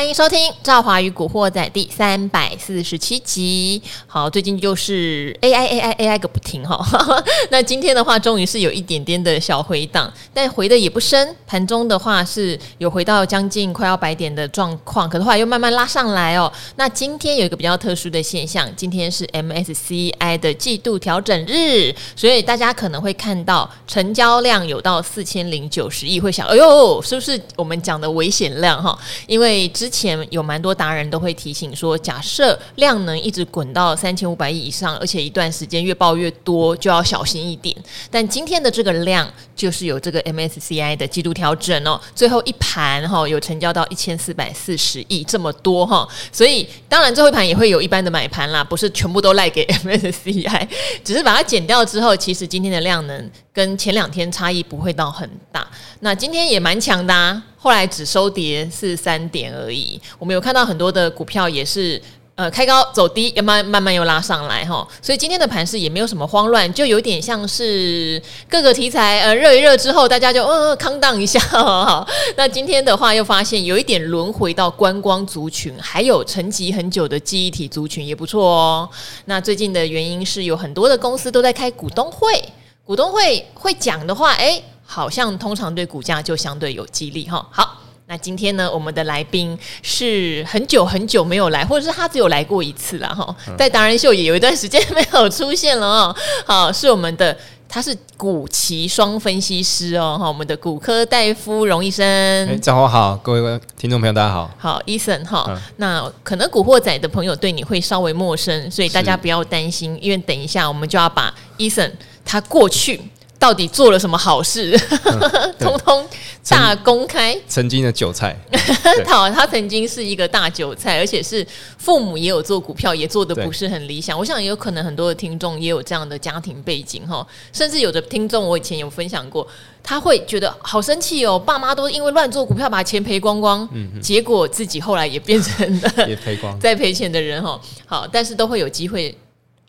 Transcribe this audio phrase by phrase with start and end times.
[0.00, 3.82] 欢迎收听《赵华与古惑仔》第三百四十七集。
[4.06, 6.82] 好，最近就是 AI AI AI 个不停哈。
[7.52, 11.36] 那今天的话，终于是有一点点的小回档，但回的也不深。
[11.46, 16.50] 盘中的话是有回到将近快要百点的状况，可是话又慢慢拉上来哦。
[16.76, 28.98] 那今天有一个比较特殊的现象，今天是 MSCI 的季度调整日，所以大家可能会看到成交量有到四千零九十亿，会想，哎呦，是不是我们讲的危险量哈？
[29.26, 37.76] 因为之前有蛮多达人都会提醒说，假设量能一直滚到三千五百亿以上，而且一段时间越爆越多，就要小心一点。
[38.10, 50.68] 但今天的这个量就是有这个 MSCI 的季度调整哦，最后一盘哈有成交到一千四百四十亿这么多哈，所以当然最后一盘也会有一般的买盘啦，不是全部都赖给 MSCI，
[51.02, 55.66] 只是把它减掉之后，其实今天的量能跟前两天差异不会到很大。
[56.00, 57.42] 那今天也蛮强的啊。
[57.62, 62.00] 后来只收跌是三点而已，我们有看到很多的股票也是
[62.34, 72.08] 呃开高走低，慢慢慢慢又拉上来哈，所以今天的盘势也没有什么慌乱，就有点像是各个题材呃热一热之后，大家就呃康荡一下哈。
[72.34, 78.88] 那今天的话又发现有一点轮回到观光族群，还有沉寂很久的记忆体族群也不错哦。
[79.26, 82.42] 那最近的原因是有很多的公司都在开股东会，
[82.86, 84.64] 股东会会讲的话，诶。
[84.92, 87.46] 好像通常对股价就相对有激励哈。
[87.52, 93.32] 好，那今天呢，我们的来宾是很久很久没有来，或者是他只有来过一次了哈。
[93.56, 96.16] 在达人秀也有一段时间 没有出现了哦。
[96.44, 97.36] 好，是我们的，
[97.68, 100.18] 他是股期双分析师哦。
[100.20, 102.04] 哈，我们的骨科大夫荣医生。
[102.48, 104.50] 哎，早上好，各位听众朋友，大家好。
[104.58, 105.56] 好，Eason 哈。
[105.76, 111.92] 那可能古惑仔的朋友对你会稍微陌生，所以大家不要担心，因为等一下我们就要把 Eason
[112.24, 113.00] 他过去。
[113.40, 114.78] 到底做了什么好事？
[115.04, 115.18] 嗯、
[115.58, 116.06] 通通
[116.46, 117.34] 大公开。
[117.48, 118.36] 曾经的韭菜，
[119.08, 121.44] 好，他曾经是一个大韭菜，而且是
[121.78, 124.16] 父母也有做股票，也做的不是很理想。
[124.18, 129.46] 我想也有可能很多的听众也有这样的家庭背景哈，甚至有的听众我以前有分享过，
[129.82, 137.58] 他会觉得好生气哦，爸妈都因为乱做股票把钱赔光光，嗯，结果自己后来也变成了也赔光 在赔钱的人哈。
[137.86, 139.16] 好，但是都会有机会。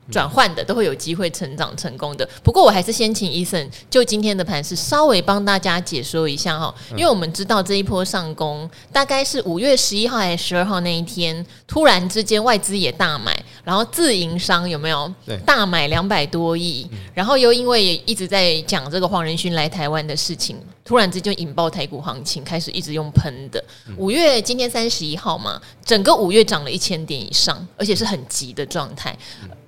[0.10, 15.12] 转换的都会有机会成长成功的，不过我还是先请 Eason 就今天的盘是稍微帮大家解说一下哈，因为我们知道这一波上攻大概是五月十一号还是十二号那一天，突然之间外资也大买，然后自营商有没有？
[15.46, 20.58] 大买两百多亿，然后又因为一直在讲这个黄仁勋来台湾的事情。
[20.84, 23.64] 突然之间引爆台股行情，开始一直用喷的。
[23.98, 29.18] 五月今天三十一号嘛，整个五月涨了一千点以上，而且是很急的状态。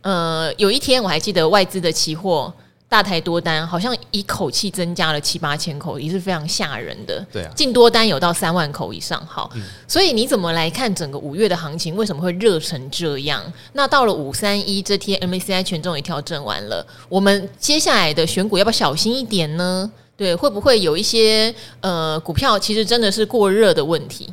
[0.02, 0.23] 呃，
[0.58, 2.54] 有一天我还记得外资的期货
[2.90, 7.26] 大台多单，好像一口气增加了七八千口，也是非常吓人的。
[7.32, 9.20] 对啊，净多单有到三万口以上。
[9.26, 9.50] 好，
[9.88, 11.96] 所以你怎么来看整个五月的行情？
[11.96, 13.42] 为什么会热成这样？
[13.74, 19.92] 那到了五三一这天，MACI 权重也调整完了，我们接下来的选股要不要小心一点呢？
[20.16, 21.52] 对，会不会有一些
[21.82, 24.32] 呃股票其实真的是过热的问题？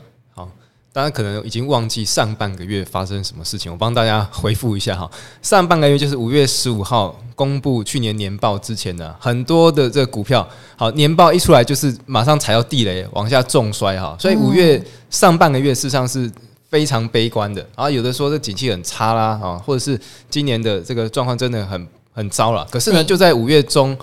[0.90, 5.10] 好，大家可能已经忘记上半个月发生什么事情，我帮大家回复一下哈。
[5.42, 10.46] 上半个月就是五月十五号公布去年年报之前呢，很多的这个股票，
[10.76, 14.16] 好，年报一出来就是马上踩到地雷，往下重摔哈。
[14.18, 16.30] 所以五月上半个月事实上是
[16.68, 22.66] 非常悲观的，然后有的说这景气很差啦啊，或者是今年的这个状况真的很很糟了。
[22.70, 23.96] 可是呢，就在五月中。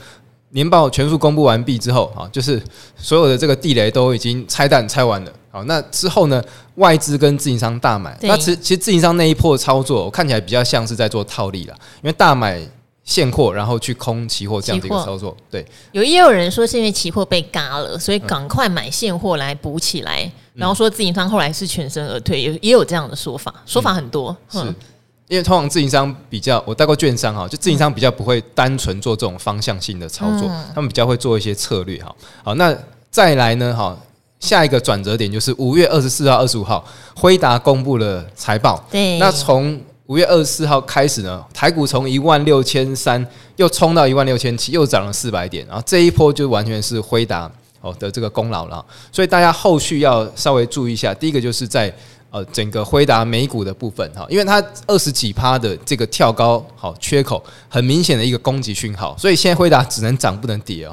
[0.51, 2.59] 年报全数公布完毕之后，啊，就是
[2.95, 5.31] 所有的这个地雷都已经拆弹拆完了。
[5.57, 6.43] 好，那之后呢，
[6.75, 11.73] 外资跟自营商大买，那其实其实自营商那一波操作，我看起来比较像是在做套利了，
[12.03, 12.61] 因为大买
[13.03, 15.35] 现货，然后去空期货这样的一个操作。
[15.49, 24.35] 对，有也有人说是因为期货被嘎了，所以赶快买现货来补起来，然后说自营商后来是全身而退，也也有这样的说法，说法很多。
[24.49, 24.59] 是。
[25.29, 32.15] 因为通常自营商比较，我带过券商哈，就自营商比较不会单纯做这种方向性的操作，嗯、他们比较会做一些策略哈。
[32.45, 32.73] 好，那
[33.11, 33.97] 再来呢哈，
[34.39, 36.85] 下一个转折点就是五月二十四号、二十五号，
[37.15, 38.83] 辉达公布了财报。
[38.91, 43.25] 对，那从五月二十四号开始呢，台股从一万六千三
[43.55, 47.51] 又冲到一万六千七，又涨了四百点，然后这一波就完全是辉达
[47.81, 48.85] 哦的这个功劳了。
[49.11, 51.93] 所以大家后续要稍微注意一下，第一个就是在。
[52.29, 60.91] 呃，整个辉达美股的部分哈，因为它二十几趴的这个跳高好缺口，很明显的一个攻击讯号，所以现在辉达只能涨不能跌哦。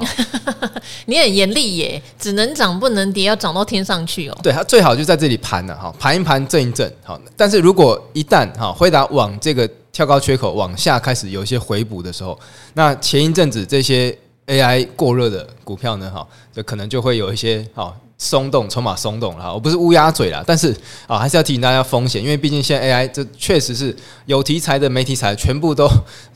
[1.07, 4.37] 你很严厉耶，只能涨不能跌，要涨到天上去哦。
[4.41, 7.19] 对，它最好就在这里盘了哈，盘一盘震一震好。
[7.35, 12.39] 但是如果一旦哈辉达往这个跳高缺口往下开始有一些回补的时候，
[12.73, 14.17] 那前一阵子这些
[14.47, 17.93] AI 过热的股票呢哈，这可能就会有一些哈。
[18.17, 20.73] 松动，筹码松动了哈，我不是乌鸦嘴啦，但是
[21.05, 23.95] 啊，还是要提醒大家风险，因为毕竟现在 AI 这确实是
[24.25, 25.85] 有题材的、没题材，全部都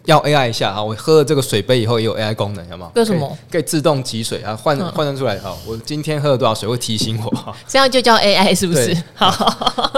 [0.04, 0.84] 要 AI 一下啊。
[0.84, 2.92] 我喝了这个水杯以后也有 AI 功能，有吗？
[2.96, 3.54] 为什么可？
[3.54, 5.56] 可以自动挤水啊，换换算出来啊。
[5.66, 8.96] 我今天喝了多少水会提醒我，这样就叫 AI 是不是？
[9.16, 9.31] 好，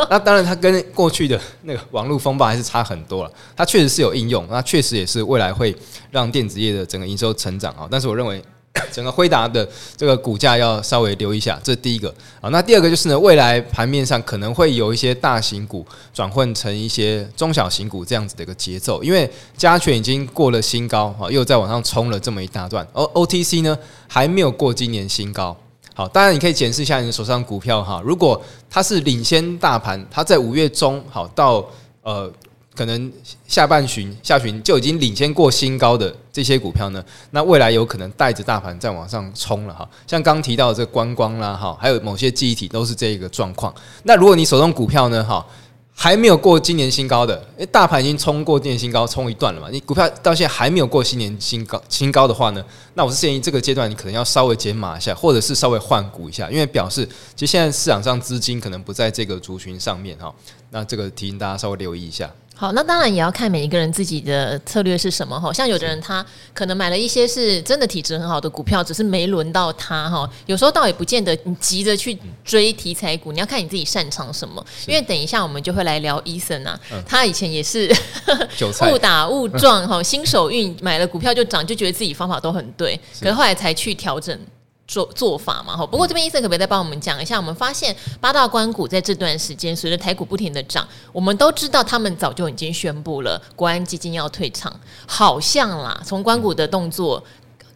[0.10, 3.32] 那当然它跟过去的那个网络风暴还是差很多了。
[3.56, 5.76] 它确实是有应用，那确实也是未来会
[6.12, 7.88] 让电子业的整个营收成长啊。
[7.90, 8.40] 但是我认为。
[8.90, 12.08] 整个辉达的这个股价要稍微留一下，这是第一个
[12.40, 12.50] 啊。
[12.50, 23.78] 那第二个就是呢，未来盘面上可能会有一些大型股转换成一些中小型股这样子的一个节奏，因为加权已经过了新高啊，又在往上冲了这么一大段，而 OTC 呢
[24.08, 25.56] 还没有过今年新高。
[25.94, 31.66] 好，当然你可以检视一下你手上股票哈，如果它是领先大盘，它在五月中好到
[32.04, 32.32] 呃。
[32.74, 33.12] 可能
[33.48, 39.88] 下半旬、下旬就已经领先过新高的这些股票呢，那未来有可能带着大盘再往上冲了哈。
[40.08, 43.74] 像刚提到这观光啦哈，还有某些记忆体都是这一个状况。
[44.04, 45.46] 那如果你手中股票呢哈，
[45.94, 49.68] 还没有过今年新高的，诶，大盘已经冲过今年新高，冲一段了嘛？
[49.70, 52.64] 你股票到现在还没有过新年新高新高的话呢，
[52.94, 60.34] 那我是建议这个阶段你可能要稍微减码一下，或者是稍微换股一下，因为表示其实现在市场上资金可能不在这个族群上面哈。
[60.70, 62.32] 那这个提醒大家稍微留意一下。
[62.62, 65.52] 好，那当然也要看每一个人自己的策略是什么哈。
[65.52, 66.24] 像有的人他
[66.54, 70.30] 可能买了一些是真的体质很好的股票，只是没轮到他哈。
[70.46, 72.16] 有时候倒也不见得你急着去
[72.46, 74.64] 追题材股，你要看你自己擅长什么。
[74.86, 77.92] 因为等一下我们就会来聊 Eason 啊，他以前也是
[78.92, 84.40] 误打误撞哈，新手运买了股票就涨，就觉得自己方法都很对，可是后来才去调整。
[84.92, 85.86] 做做法嘛，哈。
[85.88, 87.38] 不过这边 Eason 可不可以再帮我们讲一下？
[87.38, 94.78] 我们发现八大关股在这段时间，随着台股不停的涨，我们都知道他们早就已经宣布了国安基金要退场，
[95.08, 97.24] 好像啦，从关股的动作，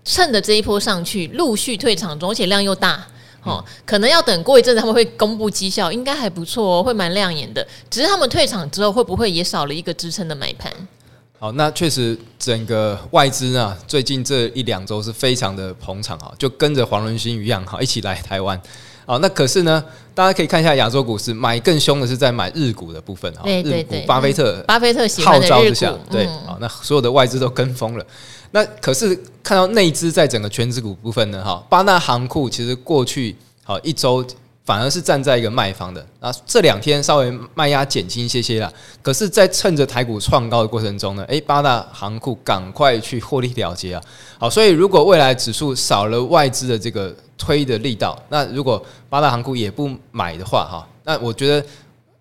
[0.03, 3.01] 趁着这一波上去，陆续退场中，而且量又大，
[3.43, 7.65] 哦，可能要等过一阵子他们会公布绩效，应该还不错哦，会蛮亮眼的。
[7.89, 10.69] 只是他们退场之后，会不会也少了一个支撑的买盘？
[11.45, 18.59] 好，那确实整个外资呢，最近这一两周是非常的捧场哈，就跟着黄仁勋一样哈，一起来台湾。
[19.05, 28.03] 好，那可是呢，大家可以看一下亚洲股市，买更凶的是在买日股的部分哈，日股巴菲特巴菲特号召之下，对，好，那所有的外资都跟风了。
[28.49, 34.25] 那可是看到内资在整个全职股部分呢，哈，八大行库其实过去好一周。
[34.65, 38.73] 反而是站在一个卖方的啊，这两天稍微卖压减轻一些些了。
[39.03, 44.01] 可是，在趁着台股创高的过程中呢，诶，八大行库赶快去获利了结啊。
[44.39, 51.67] 好，所以如果未来指数少了外资的这个推的力道，那如果八大行库也不买的话，哈，那我觉得，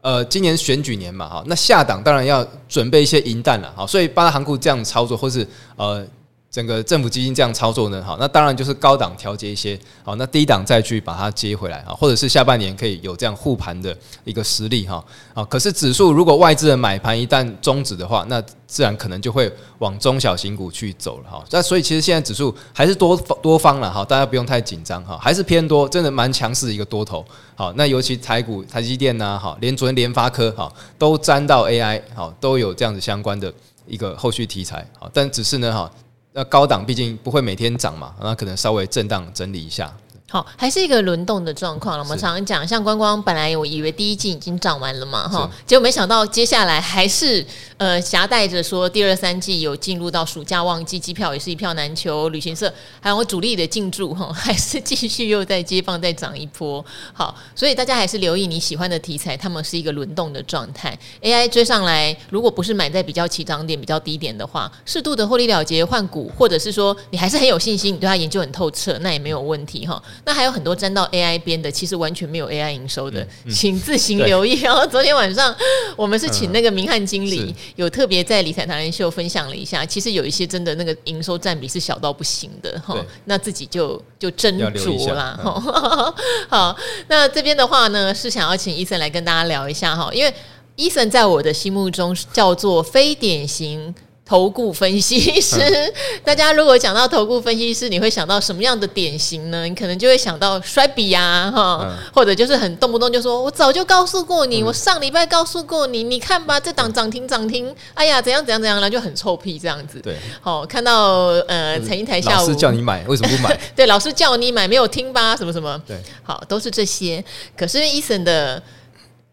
[0.03, 3.73] 呃，今年选举年嘛，哈，那下档当然要准备一些银弹了。
[3.75, 6.07] 好，所以八大行库这样操作，或是呃。
[6.55, 15.05] 整个政府基金这样操作呢，好，那当然就是高档调节一些，好，那低档再去把它接回来啊，或者是下半年可以有这样护盘的一个实力哈，
[15.35, 27.27] 啊，可是指数如果外资的买盘一旦终止的话，那自然可能就会往中小型股去走了哈，那所以其实现在指数还是多多方了哈，大家不用太紧张哈，还是偏多，真的蛮强势的一个多头，
[27.57, 33.53] 好，那尤其台股台积电呐，哈，连昨天联发科哈都沾到 AI，好，都有这样子相关的
[33.89, 35.91] 一个后续题材，好，但只是呢哈。
[36.37, 39.95] 那高档毕竟不会每天涨嘛，那可能稍微震荡整理一下。
[40.31, 42.03] 好，还是一个轮动的状况了。
[42.03, 47.45] 我们常常讲，像观光，本来我以为第一季已经涨完了嘛，哈，结果没想到接下来还是
[47.77, 56.85] 呃夹带着说第二三季有进入到暑假旺季，机票也是一票难求，旅行社还有主力的进驻哈， 还是继续又在接棒再涨一波。
[57.13, 60.99] 好，所以大家还是留意你喜欢的题材，他们是一个轮动的状态。
[61.23, 70.03] AI 追上来，如果不是买在比较起涨点、比较低点的话，适度的获利了结换股，或者是说你还是很有信心，你对它研究很透彻，那也没有问题哈。
[70.25, 74.61] 那还有很多沾到 AI 边的，其实完全没有 AI 营收的，嗯嗯、请自行留意。
[74.61, 75.55] 然后昨天晚上
[75.97, 85.39] 我们是请那个明翰经理、嗯、有特别在理财达人秀分享了一下，其实有一些真的那个营收占比是小到不行的哈，那自己就就斟酌啦。
[85.43, 86.15] 哈、嗯。
[86.49, 86.77] 好，
[87.09, 90.35] 那这边的话呢，是想要请 Eason 来跟大家聊一下哈，因为
[90.77, 93.95] Eason 在我的心目中叫做非典型。
[94.27, 95.93] 投顾分析师，嗯、
[96.25, 99.65] 大家如果讲到投顾分析师，你会想到什么样的典型呢？
[99.65, 113.61] 你可能就会想到摔笔呀，哈，嗯、或者就是很动不动就说“我早就告诉过你，嗯、我上礼拜告诉过你，你看吧，这档涨停涨停，哎呀，怎样怎样怎样，然后就很臭屁这样子。”对，好，看到呃，陈一台下午老师叫你买，为什么不买？
[113.77, 115.37] 对，老师叫你买，没有听吧？
[115.37, 115.79] 什么什么？
[115.87, 117.23] 对，好，都是这些。
[117.55, 118.63] 可是 Eason 的。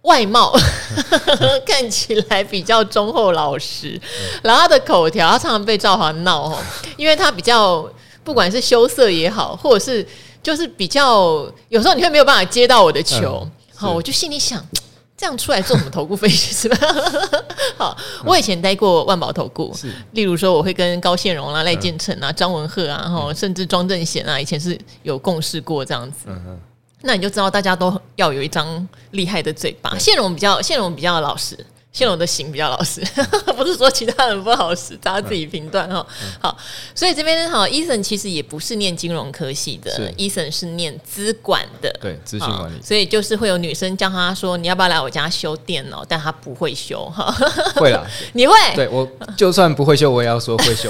[0.03, 0.53] 外貌
[1.65, 4.00] 看起来比较忠厚老实，
[4.41, 6.58] 然后他的口条，他常常被赵华闹哦，
[6.98, 7.88] 因为他比较
[8.24, 10.05] 不管是羞涩也好，或者是
[10.41, 14.65] 就是比较有时候你会没有办法接到我的球，嗯、好，我就心里想。
[15.17, 16.77] 这样出来做什么投顾分析是吧？
[17.77, 26.25] 好，我以前待过万宝投顾，是，例如说我会跟高宪荣啊、赖建成啊、张文赫啊，然后甚至庄正贤啊，以前是有共事过这样子。
[27.01, 29.98] 那你就知道大家都要有一张厉害的嘴巴。
[29.98, 31.58] 谢荣比较，谢荣比较老实。
[31.93, 33.01] 谢龙的型比较老实，
[33.58, 36.08] 不是说其他人不好使，大家自己评断哈。
[36.39, 36.58] 好，
[36.96, 42.81] 所以这边好，Eason 其实也不是念金融科系的，Eason 是念资管的，对，资讯管理。
[42.81, 47.29] 所以就是会有女生叫他说：“你要不要来我家修电脑？”但他不会修哈。
[47.75, 48.53] 会啦， 你会？
[48.74, 49.05] 对我
[49.36, 50.89] 就算不会修，我也要说会修，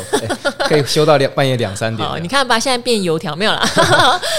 [0.69, 2.07] 可以修到两半夜两三点。
[2.21, 3.65] 你看吧，现在变油条没有了。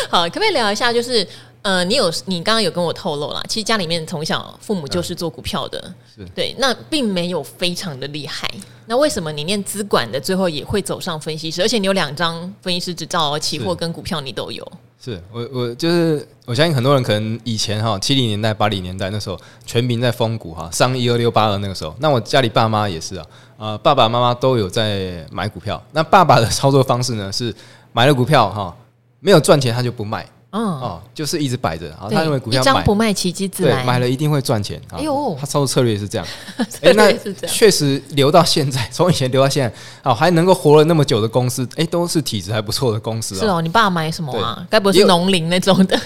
[0.09, 0.93] 好，可不可以聊一下？
[0.93, 1.27] 就是。
[1.63, 8.51] 呃，你有你刚刚有跟我透露啦，其实家里面从小父母就是做股票的，嗯、对，那并没有非常的厉害。
[8.87, 11.63] 那为什么你念资管的，最后也会走上分析师？
[11.63, 14.71] 而且你有两张分析师执照，期货跟股票你都有。
[15.01, 23.27] 是我我就是我相信很多人可能以前哈七零年代八零年代那时候全民在疯股哈，上一二六八二那个时候，那我家里爸妈也是啊，
[23.57, 25.81] 呃，爸爸妈妈都有在买股票。
[25.93, 27.55] 那爸爸的操作方式呢是
[27.93, 28.77] 买了股票哈，
[29.21, 30.27] 没有赚钱他就不卖。
[30.53, 34.79] 嗯哦，就是一直摆着，他认为股票一张不卖，奇迹自来，对，买了一定会赚钱。
[34.91, 36.27] 哎呦，他操作策略是这样，
[36.83, 37.11] 哎，那
[37.47, 43.35] 确实留到现在， 从以前留到现在，哦，还能够活了那么久的公司，哎，都是体质还不错的公司。
[43.35, 44.63] 是哦，你爸买什么啊？
[44.69, 45.99] 该不会是农林那种的？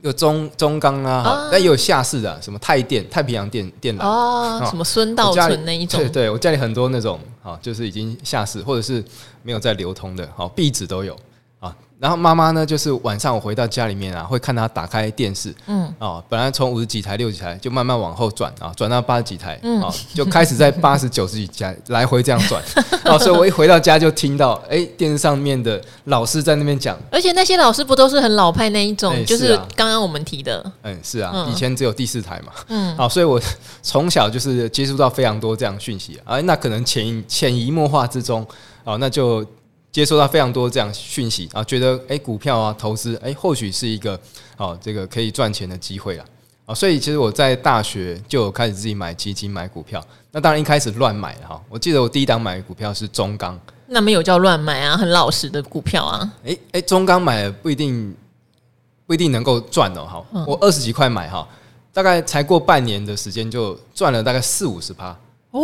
[0.00, 6.00] 有 中中钢啊，但也有下市的，什么太电、太平洋电电缆哦，什么孙道存那一种。
[6.00, 9.04] 对，对我家里很多那种，啊，就是已经下市或者是
[9.44, 11.16] 没有在流通的，好壁纸都有。
[12.02, 22.60] 然后妈妈呢，就是晚上我回到家里面啊，会看她打开电视，嗯，哦，本来从五十几台、六十几台，就慢慢往后转啊，转到八十几台，嗯，哦，就开始在八十九十几台来回这样转，
[23.06, 33.40] 哦，所以我一回到家就听到，哎，电视上面的老师在那边讲，而且那些老师不都是很老派那一种，就是刚刚我们提的，嗯，是啊，以前只有第四台嘛，嗯，好，所以我
[33.80, 38.44] 从小就是接触到非常多这样讯息啊，那可能潜潜移默化之中，
[38.82, 39.46] 哦，那就。
[39.92, 44.18] 接收到非常多这样讯息啊，觉得诶股票啊投资诶或许是一个
[44.56, 46.24] 哦这个可以赚钱的机会了
[46.64, 58.16] 啊，所以其实我在大学就有开始自己买基金买股票，那当然一开始乱买哈，我记得我第一档买的股票是中钢，那没有叫乱买啊，很老实的股票啊，诶诶中钢买了不一定
[59.06, 61.46] 不一定能够赚哦，哈，我二十几块买哈，
[61.92, 65.14] 大概才过半年的时间就赚了大概四五十趴。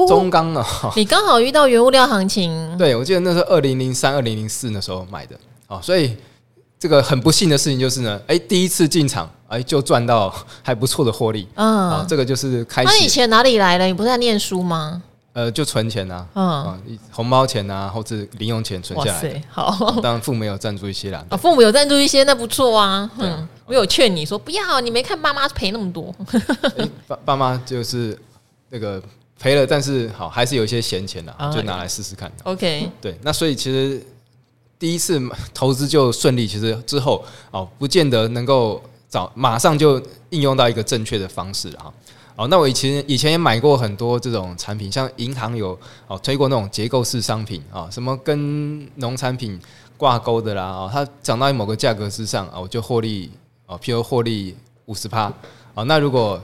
[0.06, 0.66] 中钢啊，
[0.96, 2.76] 你刚好遇到原物料行情。
[2.76, 5.34] 对，我记得那时候二零零三、二零零四那时候买的
[5.66, 6.14] 啊，所以
[6.78, 11.48] 这个很不幸的事情就是呢，哎，第一次进场，哎，就赚到 还不错的获利。
[11.54, 12.88] 嗯，啊，这个就是开始。
[12.88, 13.86] 那你钱哪里来的？
[13.86, 15.02] 你不是在念书吗？
[15.32, 19.42] 呃，就存钱啊，嗯，红包钱啊，或者零用钱存下来。
[19.48, 21.24] 好，当然父母有赞助一些啦。
[21.28, 23.08] 啊，父母有赞助一些，那不错啊。
[23.18, 26.14] 嗯，我有劝你说不要，你没看爸妈赔那么多。
[27.06, 28.18] 爸爸妈就是
[28.68, 29.02] 那个。
[29.38, 32.30] 赔了，但是好还是有一些闲钱的，就拿来试试看。
[32.42, 34.04] OK，对，那所以其实
[34.78, 35.20] 第一次
[35.54, 41.92] 投资就顺利，其实之后哦，不见得能够找马上就应用到一个正确的方式哈。
[42.34, 45.78] 哦，那我以前以前也买过很多这种产品，像银行有
[46.08, 49.60] 哦推过那种结构式商品啊，什么跟农产品
[49.96, 53.30] 挂钩的啦，哦，它涨到某个价格之上哦，就获利
[53.66, 55.32] 哦，譬如获利五十趴，
[55.74, 56.40] 哦，那如果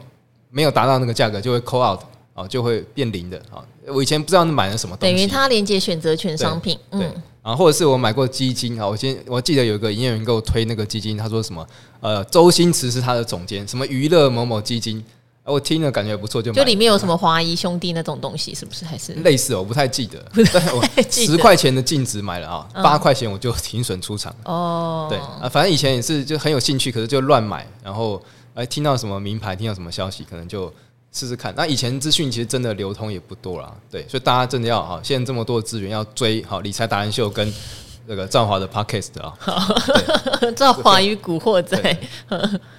[0.50, 2.00] 没有达到那个价格，就会 call out。
[2.34, 3.62] 哦，就会变零的啊！
[3.86, 7.08] 我以前不知道你买了什么东西，等于它连接选择权商品，对，
[7.42, 11.64] 啊，或者是我买过基金啊，我先我记得有一个营业员给我推那个基金，他说什么
[12.00, 14.98] 呃，周星驰是他的总监，什么娱乐某某基金，
[15.44, 18.84] 啊，我听了感觉不错，就买就里面有什么华谊兄弟那种东西，是不是？
[18.84, 19.12] 还是？
[19.22, 19.54] 类似？
[19.54, 20.20] 我不太记得，
[21.08, 28.20] 十块钱的净值买了啊，八块钱我就停损出场哦，对啊，反正以前也是就很有兴趣，可是就乱买，然后
[28.54, 30.72] 哎听到什么名牌，听到什么消息，可能就。
[31.14, 37.54] 试试看，那以前资讯其实真的流通也不多啦，对，所以大家真的要哈，现在这么多的资源要追好理财达人秀跟
[38.06, 39.32] 那个赵华的 podcast 啊，
[40.56, 41.80] 赵华与古惑仔，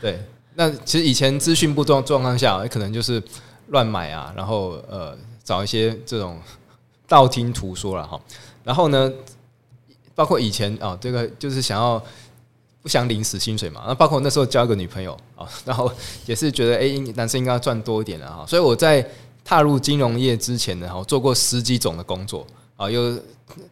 [0.01, 0.19] 对，
[0.55, 3.23] 那其实以前资讯不状状况下，可能就是
[3.67, 6.37] 乱买啊，然后呃找一些这种
[7.07, 8.19] 道听途说了哈，
[8.65, 9.09] 然后呢，
[10.13, 12.03] 包括以前啊，这个就是想要。
[12.85, 13.81] 不想领死薪水嘛？
[13.87, 15.91] 那包括那时候交一个女朋友啊， 然后
[16.27, 18.45] 也是觉得，哎，男生应该要赚多一点的哈。
[18.47, 19.03] 所以我在
[19.43, 23.19] 踏入金融业之前呢，哈，做过十几种的工作啊，有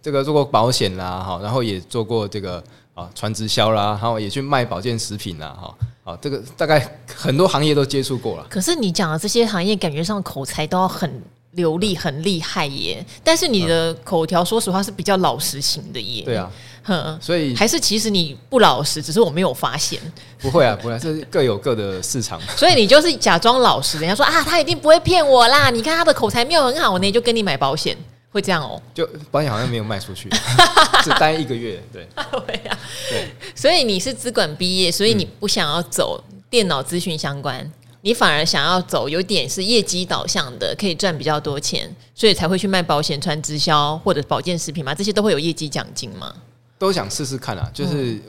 [0.01, 2.63] 这个做过保险啦，哈，然后也做过这个
[2.95, 8.47] 啊传直销啦，然后也去卖保健食品啦，哈，啊，这个大概很多行业都接触过了。
[8.49, 13.05] 可是你讲的这些行业，感觉上口才都要很流利、很厉害耶。
[13.23, 16.23] 但是你的口条，说实话是比较老实型的耶。
[16.23, 16.51] 对啊。
[16.83, 19.99] 哼，所以还是其实你不老实，只是我没有发现。
[20.39, 22.39] 不会啊，不会啊，这是各有各的市场。
[22.57, 25.69] 所以你就是假装老实，人家说啊，他一定不会骗我啦。
[25.69, 27.95] 你看他的口才没有很好，呢，就跟你买保险，
[28.31, 28.81] 会这样哦。
[28.93, 30.29] 就保险好像没有卖出去，
[31.03, 31.81] 只待一个月。
[31.93, 32.05] 对，
[32.45, 32.77] 对啊，
[33.09, 33.29] 对。
[33.55, 37.71] 所以你是资管毕业，所以你不想要走电脑资讯相关。
[38.05, 44.93] 你反而想要走有点是业绩导向的，可以赚比较多钱，所以才会去卖保险、穿直销或者保健食品嘛？
[44.93, 46.35] 这些都会有业绩奖金吗？
[46.83, 47.69] 都想试试看啊！
[47.73, 48.19] 就是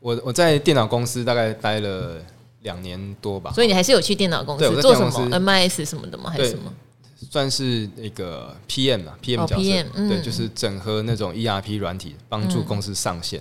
[0.00, 2.16] 我我在电脑公司大概待了
[2.62, 6.30] 两年多吧，所以你还是有去电脑公司做什么 MIS 什么的吗？
[6.30, 6.72] 还是什么？
[7.30, 13.40] 算是那个 PM 啊，PM 角色，哦 PM 嗯、对，就是整合那种 ERP 软体，帮助公司上线。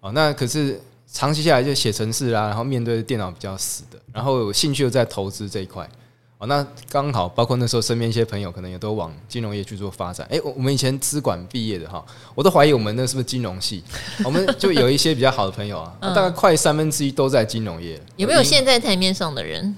[0.00, 0.80] 哦、嗯，那可是。
[1.14, 5.86] 长期下来就写程式啦，然后面对电脑比较死的，然后有兴趣又在投资这一块
[6.42, 6.46] 哦。
[6.46, 10.26] 那刚好包括那时候身边一些朋友可能也都往金融业去做发展。
[10.30, 13.82] 哎，我们以前资管毕业的哈，我都怀疑我们那是不是金融系？
[14.24, 18.00] 我们就有一些比较好的朋友啊，大概快三分之一都在金融业。
[18.16, 19.76] 有没有现在台面上的人？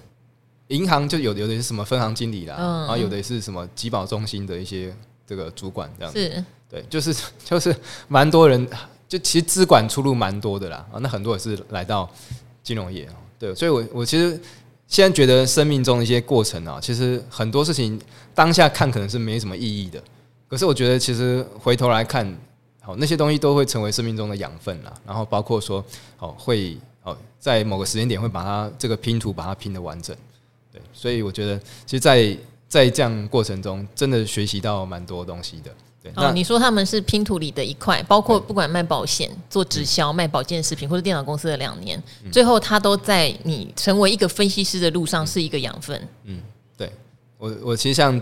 [0.69, 4.95] 银行就有有的是什么分行经理啦，然后有的是什么集保中心的一些
[5.27, 6.19] 这个主管这样子。
[6.19, 7.77] 是，对，就是 就是
[8.09, 8.67] 蛮多人。
[9.07, 12.11] 就其实资管出路蛮多的啦，啊，那很多也是来到
[12.65, 13.07] 金融业，
[13.39, 14.41] 对，所以我我其实
[14.95, 18.01] 现在觉得生命中的一些过程啊，其实很多事情
[18.33, 20.01] 当下看可能是没什么意义的，
[20.49, 22.25] 可是我觉得其实回头来看，
[22.81, 25.85] 好那些东西都会成为生命中的养分啦，然后包括说，
[26.21, 30.17] 哦会哦在某个时间点会把它这个拼图把它拼的完整，
[30.73, 32.37] 对，所以我觉得其实在
[32.75, 35.71] 在这样过程中，真的学习到蛮多东西的。
[36.17, 42.03] 哦，你说他们是拼图里的一块，包括不管卖保险、做直销、卖保健食品或者电脑公司的两年，
[42.33, 46.09] 最后他都在你成为一个分析师的路上是一个养分。
[46.25, 46.43] 嗯，
[46.77, 46.91] 对
[47.39, 48.21] 我我其实像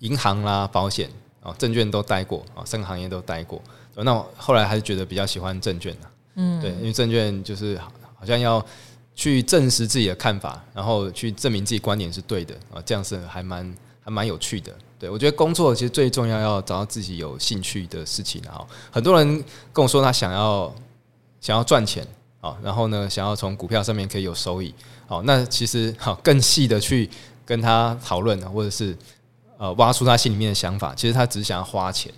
[0.00, 1.08] 银行啦、保险
[1.40, 3.62] 啊、证券都待过啊，三个行业都待过。
[3.94, 7.78] 那我后来还是觉得比较喜欢证券的，嗯，对，因为证券就是
[8.18, 8.64] 好像要
[9.14, 13.72] 去证实自己的看法，然后去证明自己观点是对的啊，这样是还蛮
[14.04, 14.72] 还蛮有趣的。
[14.98, 18.40] 对，我觉得工作其实最重要，要找到自己有兴趣的事情。
[18.44, 20.72] 然后很多人跟我说，他想要
[21.40, 22.06] 想要赚钱
[22.40, 24.72] 啊，然后呢，想要从股票上面可以有收益。
[25.08, 27.10] 好，那其实好更细的去
[27.44, 28.96] 跟他讨论，或者是
[29.58, 30.94] 呃挖出他心里面的想法。
[30.94, 32.12] 其实他只是想要花钱。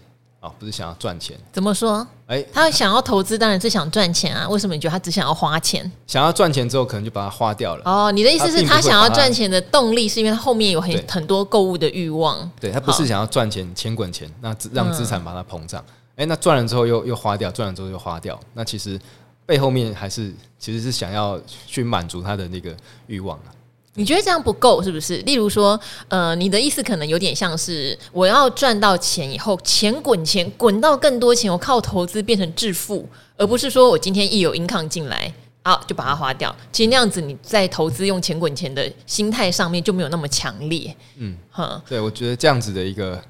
[0.44, 2.07] 哦，不是想要赚钱，怎么说？
[2.26, 4.46] 哎，他想要投资，当然是想赚钱啊。
[4.46, 5.90] 为什么你觉得他只想要花钱？
[6.07, 7.83] 想要赚钱之后，可能就把它花掉了。
[7.87, 12.50] 哦，你的意思是他想要赚钱的动力，是因为他后面有很很多购物的欲望。
[12.61, 15.83] 对，他不是想要赚钱，钱滚钱，那让资产把它膨胀。
[16.16, 18.38] 哎，那赚了之后又又花掉，赚了之后又花掉。
[18.52, 19.00] 那其实
[19.46, 22.76] 背后面还是其实是想要去满足他的那个
[23.07, 23.48] 欲望啊。
[23.96, 25.18] 你觉得这样不够是不是？
[25.18, 25.78] 例如说，
[26.09, 36.54] 呃，你的意思可能有点像是我要赚到钱以后，钱滚钱滚到更多钱，我靠投资变成致富，而不是说我今天一有 income 进来，啊，就把它花掉。
[36.72, 40.92] 其实那样子你在投资用钱滚钱的心态上面就没有那么强烈。
[41.18, 43.22] 嗯，哈，对，我觉得这样子的一个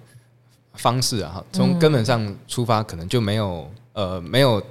[0.72, 4.62] 方式啊，从根本上出发，可能就没有呃，没有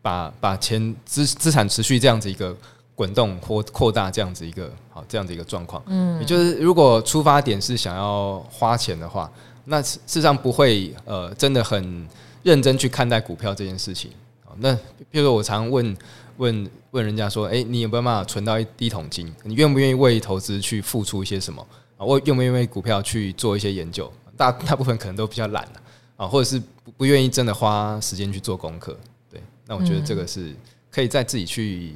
[0.00, 2.56] 把把钱资资产持续这样子一个。
[2.98, 9.30] 滚动或扩大这样子一个好这样子一个状况，嗯，也就是如果出发点是想要花钱的话，
[9.66, 12.04] 那事实上不会呃真的很
[12.42, 14.10] 认真去看待股票这件事情。
[14.56, 14.74] 那
[15.12, 15.96] 比如说我常问
[16.38, 19.32] 问问人家说，哎，你有没有办法存到一第一桶金？
[19.44, 21.64] 你愿不愿意为投资去付出一些什么
[21.96, 22.04] 啊？
[22.04, 24.12] 我愿不愿意为股票去做一些研究？
[24.36, 25.64] 大大部分可能都比较懒
[26.16, 28.98] 啊，或者是不不愿意真的花时间去做功课。
[29.30, 30.52] 对，那我觉得这个是
[30.90, 31.94] 可以再自己去。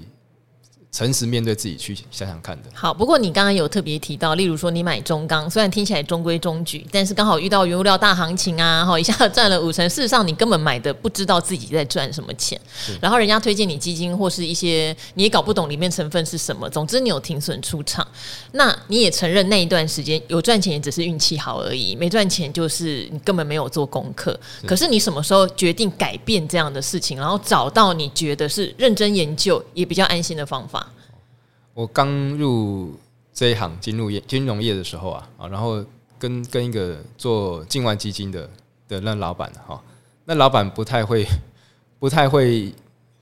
[0.92, 2.68] 诚实面对自己去想想看的。
[2.74, 9.88] 好，不过你刚刚有特别提到，例如说你买中钢，虽然听起来中规中矩，但是刚好遇到原物料大行情啊，好一下赚了五成。
[9.88, 12.60] 事实上，你根本买的不知道自己在赚什么钱。
[13.00, 16.68] 然后人家推荐你基金或是一些你也搞不懂里面成分是什么。
[16.68, 18.06] 总之，你有停损出场，
[18.52, 24.38] 那你也承认那一段时间有赚钱也只是运气好而已，没赚钱就是你根本没有做功课。
[24.66, 30.81] 可是你什么时候决定改变这样的事情，然后找到你觉得是认真研究也比较安心的方法？
[31.74, 32.94] 我刚入
[33.32, 35.82] 这一行，金融业金融业的时候啊，啊，然后
[36.18, 38.48] 跟跟一个做境外基金的
[38.86, 39.80] 的那老板哈，
[40.26, 41.26] 那老板不太会
[41.98, 42.70] 不太会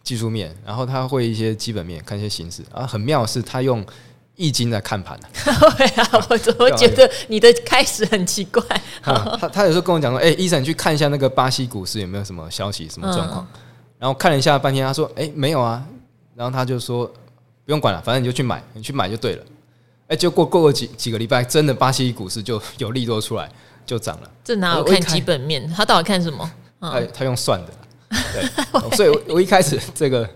[0.02, 3.86] 技术面，然后他会一些基本面，看一些形势啊，很妙是他用
[4.34, 5.28] 易经在看盘的。
[5.78, 8.62] 对啊， 我怎么觉得你的开始很奇怪？
[9.00, 13.46] 他他有时候跟我讲说，哎，医生，你去看一下那个巴西股市有没有什么消息、什么状况？
[13.96, 15.86] 然后看了一下半天，他说，哎，没有啊。
[16.34, 17.08] 然后他就说。
[17.64, 19.44] 不用管了，反正你就去买，你去买就对了。
[20.08, 23.48] 哎，就过过个几几个礼拜，真的巴西股市就有利多出来，
[23.86, 24.30] 就涨了。
[24.42, 25.68] 这哪有看基本面？
[25.70, 26.50] 他到底看什么？
[26.80, 27.72] 他他用算的，
[28.32, 30.28] 对， 所以我我一开始这个